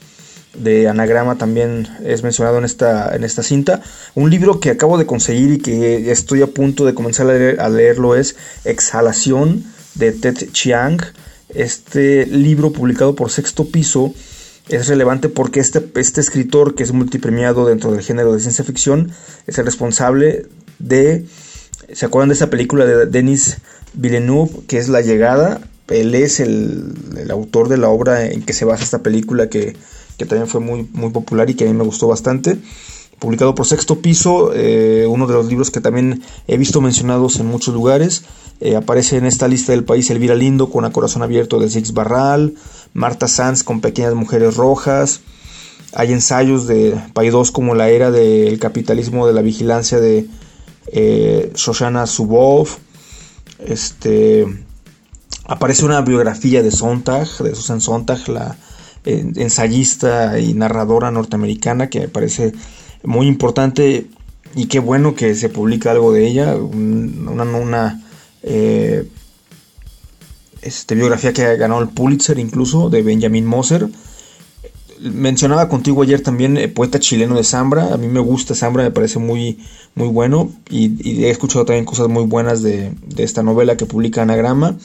[0.53, 3.81] de Anagrama también es mencionado en esta, en esta cinta.
[4.15, 7.69] Un libro que acabo de conseguir y que estoy a punto de comenzar a, a
[7.69, 8.35] leerlo es
[8.65, 10.99] Exhalación de Ted Chiang.
[11.53, 14.13] Este libro publicado por Sexto Piso
[14.69, 19.11] es relevante porque este, este escritor, que es multipremiado dentro del género de ciencia ficción,
[19.47, 20.45] es el responsable
[20.79, 21.25] de.
[21.93, 23.57] ¿Se acuerdan de esa película de Denis
[23.93, 25.61] Villeneuve, que es La Llegada?
[25.89, 26.93] Él es el,
[27.29, 29.75] autor de la obra en que se basa esta película, que,
[30.19, 32.59] también fue muy, muy popular y que a mí me gustó bastante
[33.21, 37.45] publicado por Sexto Piso, eh, uno de los libros que también he visto mencionados en
[37.45, 38.23] muchos lugares.
[38.59, 41.93] Eh, aparece en esta lista del país Elvira Lindo con A Corazón Abierto de Six
[41.93, 42.55] Barral,
[42.95, 45.21] Marta Sanz con Pequeñas Mujeres Rojas.
[45.93, 50.27] Hay ensayos de Paidós como La Era del Capitalismo de la Vigilancia de
[50.87, 52.69] eh, Shoshana Subov.
[53.59, 54.47] Este,
[55.45, 58.57] aparece una biografía de Sontag, de Susan Sontag, la
[59.05, 62.53] ensayista y narradora norteamericana, que me parece
[63.03, 64.07] muy importante
[64.55, 68.03] y qué bueno que se publica algo de ella, una, una
[68.43, 69.07] eh,
[70.61, 73.87] este, biografía que ganó el Pulitzer incluso, de Benjamin Moser.
[74.99, 78.91] Mencionaba contigo ayer también eh, poeta chileno de Zambra, a mí me gusta Zambra, me
[78.91, 79.59] parece muy,
[79.95, 84.77] muy bueno y, he escuchado también cosas muy buenas de, esta novela que publica Anagrama.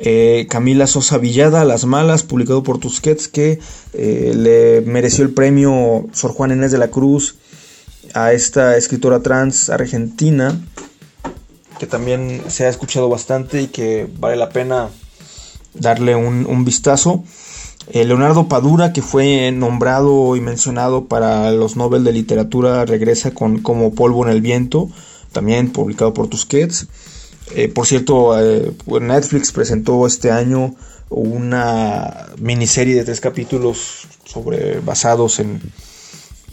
[0.00, 3.58] Eh, Camila Sosa Villada, Las Malas, publicado por Tusquets, que
[3.94, 7.34] eh, le mereció el premio Sor Juan Inés de la Cruz
[8.14, 10.60] a esta escritora trans argentina,
[11.80, 14.88] que también se ha escuchado bastante y que vale la pena
[15.74, 17.24] darle un, vistazo.
[17.88, 23.58] Eh, Leonardo Padura, que fue nombrado y mencionado para los Nobel de Literatura, regresa con
[23.58, 24.88] Como Polvo en el Viento,
[25.32, 26.86] también publicado por Tusquets.
[27.54, 30.74] Eh, por cierto, eh, Netflix presentó este año
[31.10, 35.60] una miniserie de tres capítulos sobre, basados en,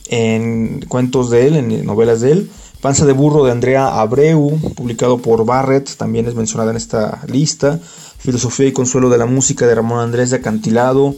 [0.08, 2.50] en cuentos de él, en novelas de él.
[2.82, 7.80] Panza de burro de Andrea Abreu, publicado por Barrett, también es mencionada en esta lista.
[8.20, 11.16] Filosofía y consuelo de la música de Ramón Andrés de Acantilado.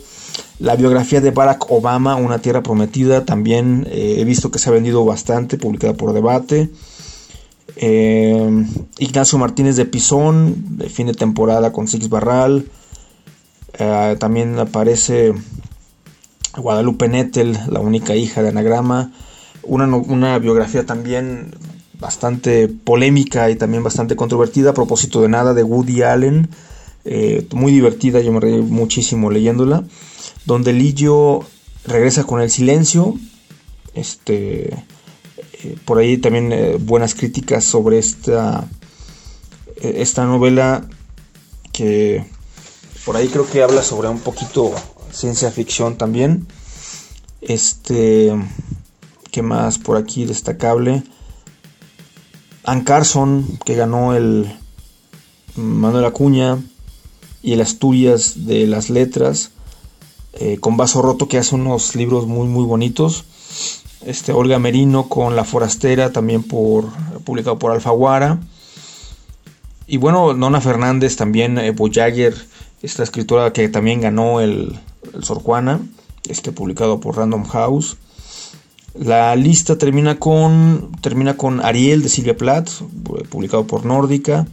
[0.60, 4.74] La biografía de Barack Obama, Una tierra prometida, también eh, he visto que se ha
[4.74, 6.70] vendido bastante, publicada por Debate.
[7.76, 8.66] Eh,
[8.98, 12.66] Ignacio Martínez de Pisón, de fin de temporada con Six Barral.
[13.78, 15.34] Eh, también aparece
[16.56, 19.12] Guadalupe Nettel, la única hija de Anagrama.
[19.64, 21.52] Una, una, biografía también
[22.00, 26.50] bastante polémica y también bastante controvertida a propósito de nada de Woody Allen.
[27.06, 29.84] Eh, muy divertida, yo me reí muchísimo leyéndola.
[30.46, 31.42] Donde Lillo
[31.86, 33.16] regresa con el silencio.
[33.94, 34.74] Este
[35.64, 38.68] eh, por ahí también eh, buenas críticas sobre esta,
[39.78, 40.88] eh, esta novela
[41.72, 42.24] que
[43.06, 44.72] por ahí creo que habla sobre un poquito
[45.12, 46.48] ciencia ficción también.
[47.42, 48.34] Este,
[49.32, 51.04] ¿qué más por aquí destacable?
[52.64, 54.54] Ann Carson, que ganó el
[55.56, 56.60] Manuel Acuña
[57.42, 59.52] y el Asturias de las Letras,
[60.60, 63.24] con Vaso Roto, que hace unos libros muy, muy bonitos
[64.06, 66.86] este, Olga Merino con La Forastera, también por,
[67.24, 68.40] publicado por Alfaguara.
[69.88, 72.36] Y bueno, Nona Fernández, también eh, Boyager,
[72.82, 74.78] esta escritora que también ganó el,
[75.22, 75.80] Sor Juana,
[76.28, 77.98] este, publicado por Random House.
[78.94, 82.70] La lista termina con, termina con Ariel de Silvia Plath,
[83.30, 84.48] publicado por Nórdica.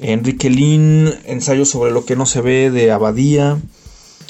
[0.00, 3.58] Enrique Lin, ensayo sobre lo que no se ve de Abadía.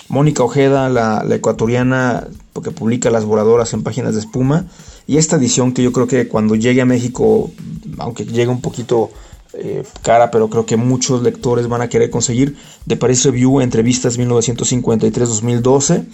[0.09, 2.28] Mónica Ojeda, la, ecuatoriana,
[2.62, 4.66] que publica Las Voladoras en páginas de espuma.
[5.07, 7.51] Y esta edición que yo creo que cuando llegue a México,
[7.99, 9.11] aunque llegue un poquito
[9.55, 14.18] eh, cara, pero creo que muchos lectores van a querer conseguir, de Paris Review, entrevistas
[14.18, 16.05] 1953-2012,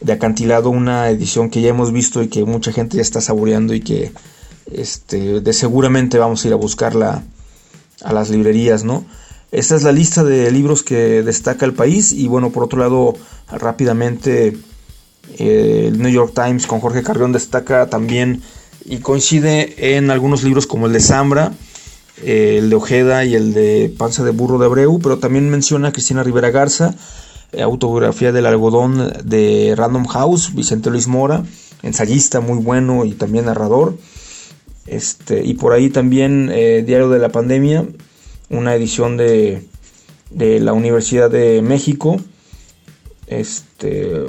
[0.00, 3.74] de Acantilado, una edición que ya hemos visto y que mucha gente ya está saboreando
[3.74, 4.12] y que
[4.72, 7.22] este, de seguramente vamos a ir a buscarla
[8.02, 9.04] a las librerías, ¿no?
[9.52, 13.14] Esta es la lista de libros que destaca el país y bueno, por otro lado,
[13.50, 14.56] rápidamente
[15.38, 18.42] el New York Times con Jorge Carrión destaca también
[18.84, 21.52] y coincide en algunos libros como el de Zambra,
[22.22, 25.88] eh, el de Ojeda y el de Panza de Burro de Abreu, pero también menciona
[25.88, 26.94] a Cristina Rivera Garza,
[27.52, 31.44] eh, autobiografía del algodón de Random House, Vicente Luis Mora,
[31.82, 33.96] ensayista muy bueno y también narrador.
[34.86, 37.86] Este, y por ahí también Diario de la Pandemia,
[38.50, 39.64] una edición de,
[40.30, 42.20] de la Universidad de México.
[43.26, 44.26] Este,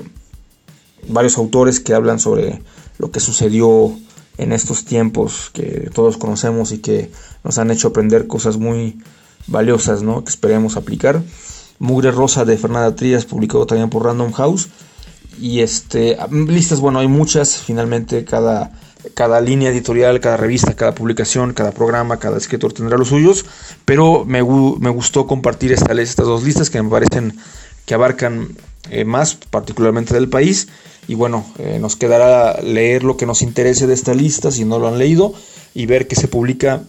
[1.08, 2.62] varios autores que hablan sobre
[2.98, 3.96] lo que sucedió
[4.38, 7.12] en estos tiempos que todos conocemos y que
[7.44, 9.00] nos han hecho aprender cosas muy
[9.48, 10.24] valiosas, ¿no?
[10.24, 11.22] Que esperemos aplicar.
[11.80, 14.70] Mugre Rosa de Fernanda Trías, publicado también por Random House.
[15.40, 17.58] Y este, listas, bueno, hay muchas.
[17.58, 18.72] Finalmente, cada
[19.14, 23.46] cada línea editorial, cada revista, cada publicación, cada programa, cada escritor tendrá los suyos,
[23.86, 27.38] pero me, gustó compartir estas dos listas que me parecen
[27.86, 28.56] que abarcan
[28.90, 30.68] eh, más, particularmente del país.
[31.08, 34.80] Y bueno, eh, nos quedará leer lo que nos interese de esta lista, si no
[34.80, 35.34] lo han leído,
[35.74, 36.84] y ver qué se publica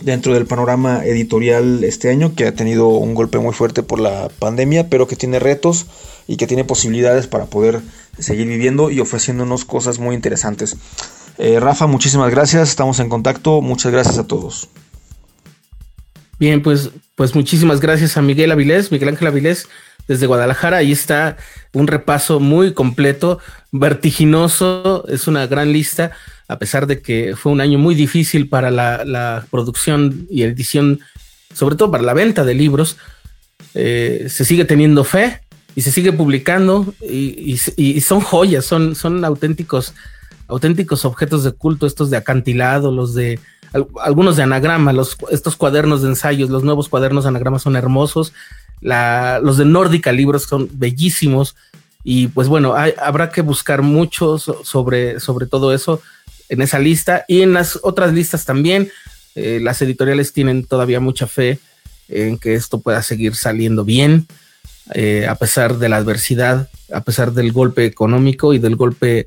[0.00, 4.28] dentro del panorama editorial este año, que ha tenido un golpe muy fuerte por la
[4.38, 5.86] pandemia, pero que tiene retos
[6.26, 7.80] y que tiene posibilidades para poder
[8.18, 10.76] seguir viviendo y ofreciéndonos cosas muy interesantes.
[11.38, 14.68] Eh, Rafa, muchísimas gracias, estamos en contacto, muchas gracias a todos.
[16.38, 19.68] Bien, pues, pues muchísimas gracias a Miguel Avilés, Miguel Ángel Avilés,
[20.08, 20.78] desde Guadalajara.
[20.78, 21.36] Ahí está
[21.72, 23.38] un repaso muy completo,
[23.70, 26.10] vertiginoso, es una gran lista,
[26.48, 31.00] a pesar de que fue un año muy difícil para la, producción y edición,
[31.54, 32.96] sobre todo para la venta de libros.
[33.74, 35.42] Eh, se sigue teniendo fe
[35.76, 37.56] y se sigue publicando y,
[38.00, 39.94] son joyas, son, son auténticos
[40.48, 43.38] auténticos objetos de culto, estos de acantilado, los de
[44.02, 48.32] algunos de anagrama, los, estos cuadernos de ensayos, los nuevos cuadernos de anagrama son hermosos,
[48.80, 51.56] los de Nórdica libros son bellísimos
[52.04, 56.00] y pues bueno, habrá que buscar mucho sobre, sobre todo eso
[56.48, 58.90] en esa lista y en las otras listas también.
[59.34, 61.58] Eh, las editoriales tienen todavía mucha fe
[62.08, 64.26] en que esto pueda seguir saliendo bien,
[64.94, 69.26] eh, a pesar de la adversidad, a pesar del golpe económico y del golpe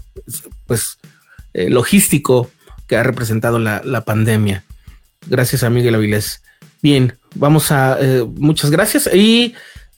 [0.66, 0.98] pues,
[1.54, 2.50] eh, logístico
[2.88, 4.64] que ha representado la, la, pandemia.
[5.28, 6.42] Gracias a Miguel Avilés.
[6.82, 7.98] Bien, vamos a...
[8.00, 9.10] Eh, muchas gracias.
[9.14, 9.54] Y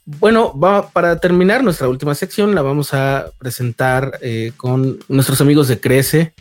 [0.06, 4.20] bueno, va, para terminar nuestra última sección, la vamos a presentar
[4.58, 6.34] con nuestros amigos de Crece.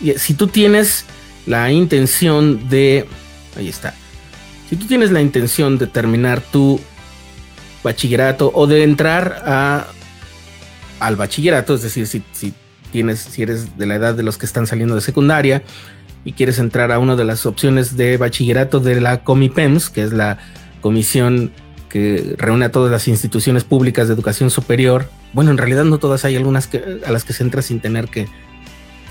[0.00, 1.04] Y si tú tienes
[1.46, 3.06] la intención de...
[3.56, 3.94] Ahí está.
[4.68, 6.80] Si tú tienes la intención de terminar tu
[7.82, 9.86] bachillerato o de entrar a,
[11.00, 12.54] al bachillerato, es decir, si, si,
[12.90, 15.62] tienes, si eres de la edad de los que están saliendo de secundaria
[16.24, 20.12] y quieres entrar a una de las opciones de bachillerato de la COMIPEMS, que es
[20.12, 20.38] la
[20.80, 21.52] comisión
[21.88, 25.10] que reúne a todas las instituciones públicas de educación superior.
[25.32, 28.08] Bueno, en realidad no todas hay algunas que, a las que se entra sin tener
[28.08, 28.28] que,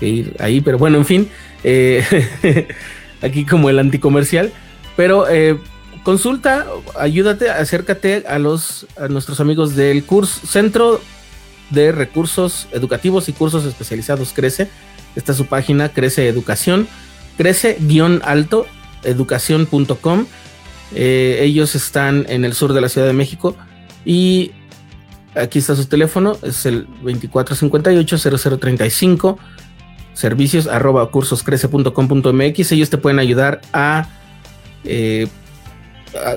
[0.00, 1.28] ir ahí, pero bueno, en fin,
[1.62, 2.02] eh,
[3.22, 4.52] aquí como el anticomercial.
[4.96, 5.58] Pero eh,
[6.02, 6.66] consulta,
[6.98, 11.00] ayúdate, acércate a los a nuestros amigos del curso Centro
[11.70, 14.68] de Recursos Educativos y Cursos Especializados Crece.
[15.16, 16.88] Esta es su página, Crece Educación,
[17.36, 18.66] crece-alto
[19.04, 20.26] educación.com.
[20.94, 23.56] Eh, ellos están en el sur de la Ciudad de México
[24.04, 24.52] y
[25.34, 29.38] aquí está su teléfono, es el 2458-0035,
[30.14, 32.72] servicios arroba cursoscrece.com.mx.
[32.72, 34.08] Ellos te pueden ayudar a
[34.84, 35.28] eh,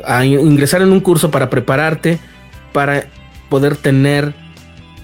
[0.06, 2.20] a, ingresar en un curso para prepararte,
[2.72, 3.08] para
[3.50, 4.34] poder tener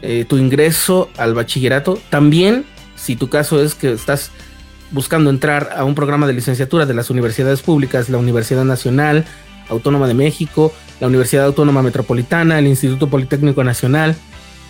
[0.01, 1.99] eh, tu ingreso al bachillerato.
[2.09, 2.65] También,
[3.01, 4.31] si tu caso es que estás
[4.91, 9.25] buscando entrar a un programa de licenciatura de las universidades públicas, la Universidad Nacional
[9.69, 14.15] Autónoma de México, la Universidad Autónoma Metropolitana, el Instituto Politécnico Nacional,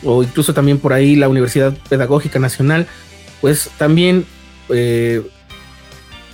[0.04, 2.88] o incluso también por ahí la Universidad Pedagógica Nacional,
[3.42, 4.26] pues también,
[4.70, 5.22] eh,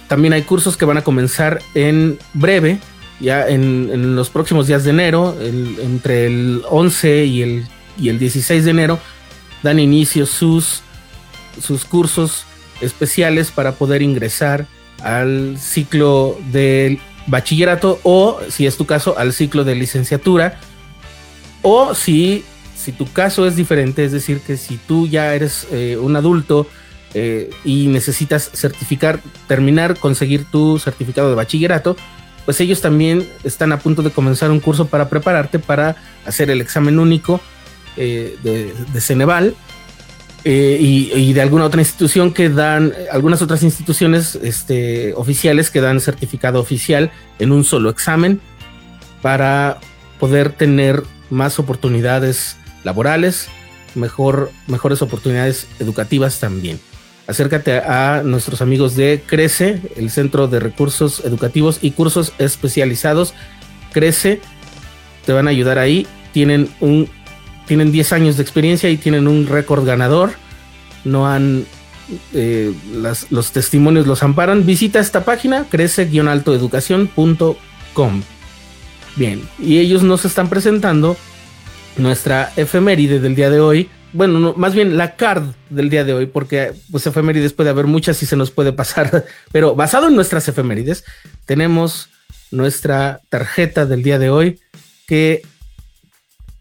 [0.08, 2.80] también hay cursos que van a comenzar en breve
[3.20, 7.68] ya en, los próximos días de enero, entre el 11 y el,
[7.98, 9.00] y el 16 de enero,
[9.64, 10.82] dan inicio sus,
[11.62, 12.46] sus cursos
[12.82, 14.68] especiales para poder ingresar
[15.04, 20.60] al ciclo del bachillerato o, si es tu caso, al ciclo de licenciatura.
[21.62, 22.44] O si,
[22.76, 26.68] si tu caso es diferente, es decir, que si tú ya eres eh, un adulto
[27.14, 31.98] eh, y necesitas certificar, terminar, conseguir tu certificado de bachillerato,
[32.46, 36.62] pues ellos también están a punto de comenzar un curso para prepararte para hacer el
[36.62, 37.42] examen único
[37.98, 39.54] eh, de, Ceneval
[40.50, 46.00] eh, y, de alguna otra institución que dan, algunas otras instituciones este, oficiales que dan
[46.00, 48.40] certificado oficial en un solo examen
[49.22, 49.78] para
[50.22, 53.50] poder tener más oportunidades laborales,
[53.94, 56.80] mejor, mejores oportunidades educativas también
[57.28, 63.34] acércate a nuestros amigos de Crece, el Centro de Recursos Educativos y Cursos Especializados.
[63.92, 64.40] Crece,
[65.26, 66.08] te van a ayudar ahí.
[66.32, 67.10] Tienen un
[67.68, 70.32] tienen 10 años de experiencia y tienen un récord ganador.
[71.04, 71.66] No han
[72.34, 72.74] eh,
[73.30, 74.66] los testimonios los amparan.
[74.66, 78.24] Visita esta página, crece-altoeducación.com.
[79.16, 81.18] Bien, y ellos nos están presentando
[81.98, 86.26] nuestra efeméride del día de hoy, bueno, más bien la card del día de hoy,
[86.28, 90.48] porque pues efemérides puede haber muchas y se nos puede pasar, pero basado en nuestras
[90.48, 91.04] efemérides,
[91.46, 92.10] tenemos
[92.52, 94.60] nuestra tarjeta del día de hoy,
[95.08, 95.42] que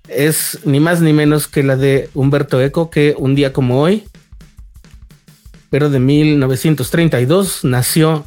[0.09, 4.05] es ni más ni menos que la de Humberto Eco, que un día como hoy,
[5.71, 8.27] pero de 1932, nació,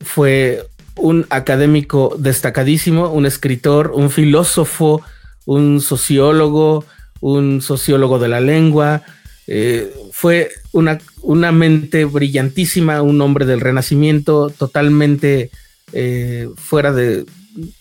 [0.00, 0.66] fue
[0.96, 5.02] un académico destacadísimo, un escritor, un filósofo,
[5.46, 6.84] un sociólogo,
[7.20, 9.02] un sociólogo de la lengua,
[9.46, 15.50] eh, fue una, una, mente brillantísima, un hombre del Renacimiento totalmente
[15.92, 17.26] eh, fuera, de,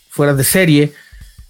[0.09, 0.93] fuera de serie.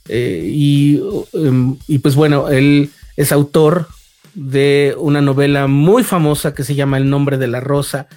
[0.09, 1.01] Eh, y,
[1.33, 3.87] em, y, pues bueno, él es autor
[4.33, 8.07] de una novela muy famosa que se llama El nombre de la rosa,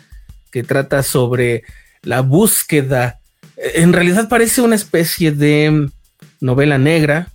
[0.50, 1.64] que trata sobre
[2.02, 3.18] la búsqueda.
[3.56, 5.88] En realidad parece una especie de
[6.40, 7.28] novela negra,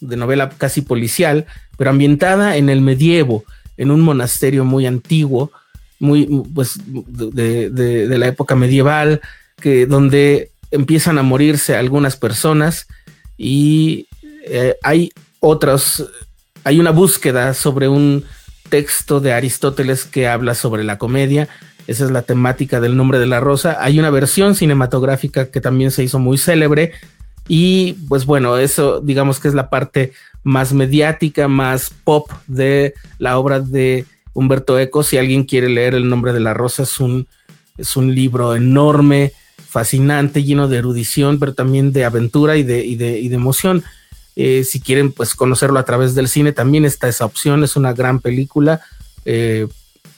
[0.00, 1.46] de novela casi policial,
[1.78, 3.44] pero ambientada en el medievo,
[3.76, 5.50] en un monasterio muy antiguo,
[5.98, 9.20] muy, pues, de, la época medieval,
[9.60, 12.86] que, donde empiezan a morirse algunas personas
[13.42, 14.06] y
[14.44, 16.08] eh, hay otros,
[16.62, 18.24] hay una búsqueda sobre un
[18.68, 21.48] texto de Aristóteles que habla sobre la comedia.
[21.88, 23.78] Esa es la temática del nombre de la rosa.
[23.80, 26.92] Hay una versión cinematográfica que también se hizo muy célebre.
[27.48, 30.12] Y pues bueno, eso digamos que es la parte
[30.44, 35.02] más mediática, más pop de la obra de Humberto Eco.
[35.02, 37.26] Si alguien quiere leer El nombre de la rosa, es un,
[37.76, 39.32] es un libro enorme,
[39.72, 43.82] fascinante, lleno de erudición, pero también de aventura y de, emoción.
[44.36, 47.64] Eh, si quieren pues conocerlo a través del cine, también está esa opción.
[47.64, 48.82] Es una gran película
[49.24, 49.66] eh,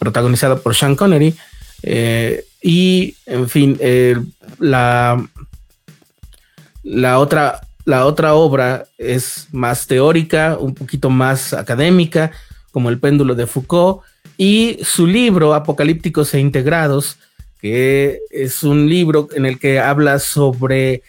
[0.01, 1.37] protagonizada por Sean Connery.
[1.85, 3.79] Eh, y en fin,
[4.59, 5.19] la
[7.19, 12.33] otra obra es más teórica, un poquito más académica,
[12.73, 14.01] como El péndulo de Foucault.
[14.37, 17.19] Y su libro, Apocalípticos e Integrados,
[17.65, 21.03] que es un libro en el que habla sobre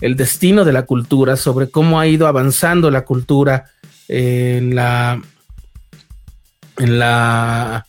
[0.00, 3.64] el destino de la cultura, sobre cómo ha ido avanzando la cultura
[4.06, 5.20] en la,
[6.78, 7.84] en la,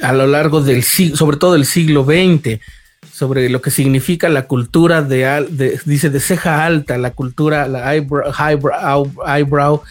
[0.00, 2.58] a lo largo del siglo, sobre todo el siglo XX,
[3.12, 9.82] sobre lo que significa la cultura de, dice, ceja alta, la cultura, la eyebrow,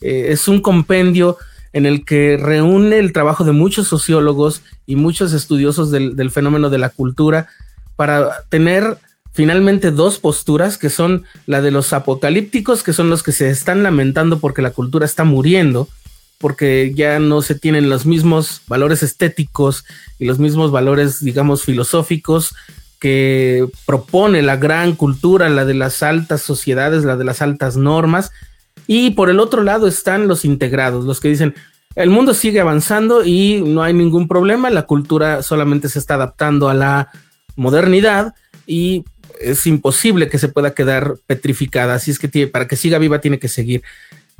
[0.00, 1.36] eh, es un compendio
[1.74, 6.78] en el que reúne el trabajo de muchos sociólogos y muchos estudiosos del fenómeno de
[6.78, 7.48] la cultura
[7.96, 8.96] para tener
[9.32, 13.82] finalmente dos posturas que son la de los apocalípticos, que son los que se están
[13.82, 15.88] lamentando porque la cultura está muriendo,
[16.38, 19.84] porque ya no se tienen los mismos valores estéticos
[20.20, 22.54] y los mismos valores, digamos, filosóficos
[23.00, 28.30] que propone la gran cultura, la de las altas sociedades, la de las altas normas.
[28.86, 31.54] Y por el otro lado están los integrados, los que dicen,
[31.94, 36.68] el mundo sigue avanzando y no hay ningún problema, la cultura solamente se está adaptando
[36.68, 37.08] a la
[37.56, 38.34] modernidad
[38.66, 39.04] y
[39.40, 43.38] es imposible que se pueda quedar petrificada, así es que para que siga viva tiene
[43.38, 43.82] que seguir.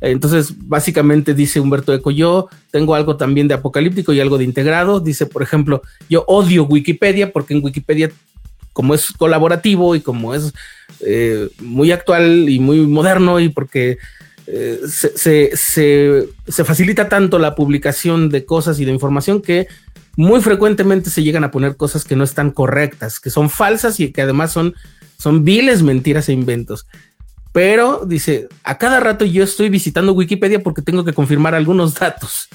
[0.01, 4.99] Entonces, básicamente dice Humberto Eco, yo tengo algo también de apocalíptico y algo de integrado.
[4.99, 8.11] Dice, por ejemplo, yo odio Wikipedia porque en Wikipedia,
[8.73, 10.53] como es colaborativo y como es
[10.99, 13.97] eh, muy actual y muy moderno y porque
[14.47, 19.67] eh, se, se facilita tanto la publicación de cosas y de información que
[20.17, 24.11] muy frecuentemente se llegan a poner cosas que no están correctas, que son falsas y
[24.11, 24.75] que además son,
[25.17, 26.87] son viles mentiras e inventos.
[27.51, 32.47] Pero dice, a cada rato yo estoy visitando Wikipedia porque tengo que confirmar algunos datos.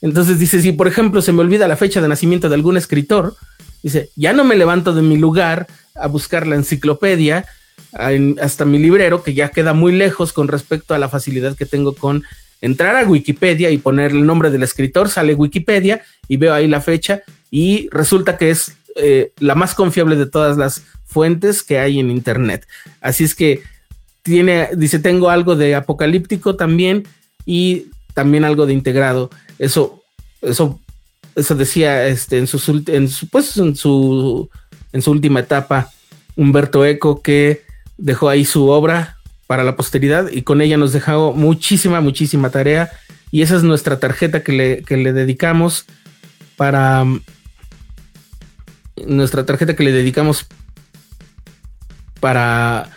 [0.00, 3.36] Entonces dice, si por ejemplo se me olvida la fecha de nacimiento de algún escritor,
[3.82, 7.46] dice, ya no me levanto de mi lugar a buscar la enciclopedia
[8.40, 11.94] hasta mi librero, que ya queda muy lejos con respecto a la facilidad que tengo
[11.94, 12.24] con
[12.60, 16.80] entrar a Wikipedia y poner el nombre del escritor, sale Wikipedia y veo ahí la
[16.80, 22.00] fecha y resulta que es eh, la más confiable de todas las fuentes que hay
[22.00, 22.66] en Internet.
[23.00, 23.62] Así es que
[24.22, 27.06] tiene, dice, tengo algo de apocalíptico también
[27.44, 29.30] y también algo de integrado.
[29.58, 30.02] Eso,
[30.40, 30.80] eso,
[31.36, 34.48] eso decía este, en, su, en, su, pues, en, su,
[34.92, 35.90] en su última etapa
[36.36, 37.63] Humberto Eco que
[37.96, 42.90] dejó ahí su obra para la posteridad y con ella nos dejó muchísima, muchísima tarea
[43.30, 45.86] y esa es nuestra tarjeta que le, que le dedicamos
[46.56, 47.04] para
[49.06, 50.46] nuestra tarjeta que le dedicamos
[52.20, 52.90] para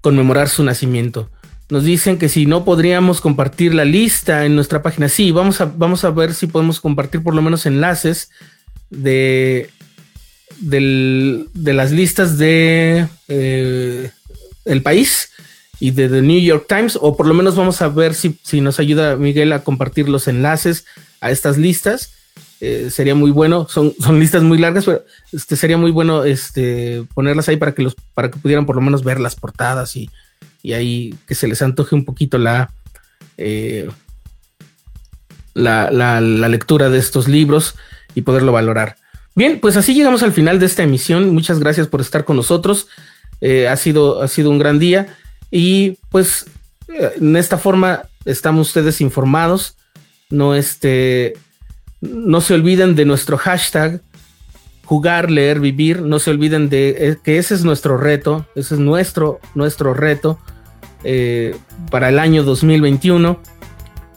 [0.00, 1.28] conmemorar su nacimiento.
[1.68, 5.08] Nos dicen que si no podríamos compartir la lista en nuestra página.
[5.08, 8.30] Sí, vamos a, vamos a ver si podemos compartir por lo menos enlaces
[8.90, 9.70] de,
[10.60, 14.10] de las listas de eh,
[14.64, 15.30] el país
[15.80, 18.60] y de The New York Times, o por lo menos vamos a ver si, si
[18.60, 20.84] nos ayuda Miguel a compartir los enlaces
[21.20, 22.12] a estas listas.
[22.60, 27.04] Eh, sería muy bueno, son, son listas muy largas, pero este, sería muy bueno este,
[27.14, 30.08] ponerlas ahí para que, los, para que pudieran por lo menos ver las portadas y,
[30.62, 32.72] y ahí que se les antoje un poquito la,
[33.36, 33.88] eh,
[35.54, 37.74] la, la, lectura de estos libros
[38.14, 38.96] y poderlo valorar.
[39.34, 41.30] Bien, pues así llegamos al final de esta emisión.
[41.30, 42.86] Muchas gracias por estar con nosotros.
[43.42, 45.18] Eh, ha, sido, ha sido un gran día.
[45.50, 46.46] Y pues
[46.88, 49.76] en esta forma están ustedes informados.
[50.30, 51.34] No, este,
[52.00, 54.00] no se olviden de nuestro hashtag
[54.84, 56.02] jugar, leer, vivir.
[56.02, 58.46] No se olviden de eh, que ese es nuestro reto.
[58.54, 60.38] Ese es nuestro, nuestro reto
[61.04, 61.56] eh,
[61.90, 63.40] para el año 2021.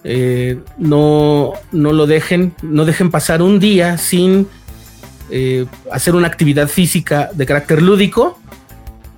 [0.03, 4.47] Eh, no, no lo dejen, no dejen pasar un día sin
[5.91, 8.39] hacer una actividad física de carácter lúdico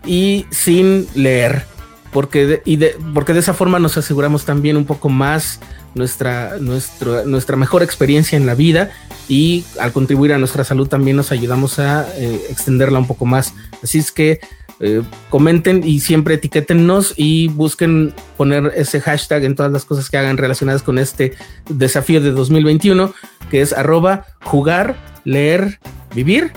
[0.08, 1.66] y sin leer
[2.12, 5.60] porque de, y de, porque de esa forma nos aseguramos también un poco más
[5.94, 8.92] nuestra, nuestra, nuestra mejor experiencia en la vida
[9.28, 13.54] y al contribuir a nuestra salud también nos ayudamos a eh, extenderla un poco más.
[13.84, 14.40] Así es que
[14.80, 20.18] eh, comenten y siempre etiquétennos y busquen poner ese hashtag en todas las cosas que
[20.18, 21.34] hagan relacionadas con este
[21.68, 23.14] desafío de 2021,
[23.50, 25.80] que es arroba jugar, leer,
[26.16, 26.52] vivir.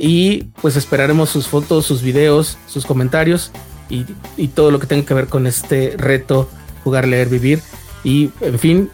[0.00, 3.50] Y pues esperaremos sus fotos, sus videos, sus comentarios
[3.90, 4.04] y,
[4.48, 6.48] todo lo que tenga que ver con este reto,
[6.84, 7.60] jugar, leer, vivir.
[8.04, 8.90] Y en fin,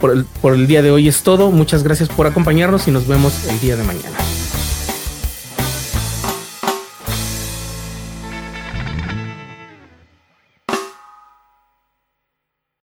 [0.00, 1.50] por el, por el día de hoy es todo.
[1.50, 4.16] Muchas gracias por acompañarnos y nos vemos el día de mañana.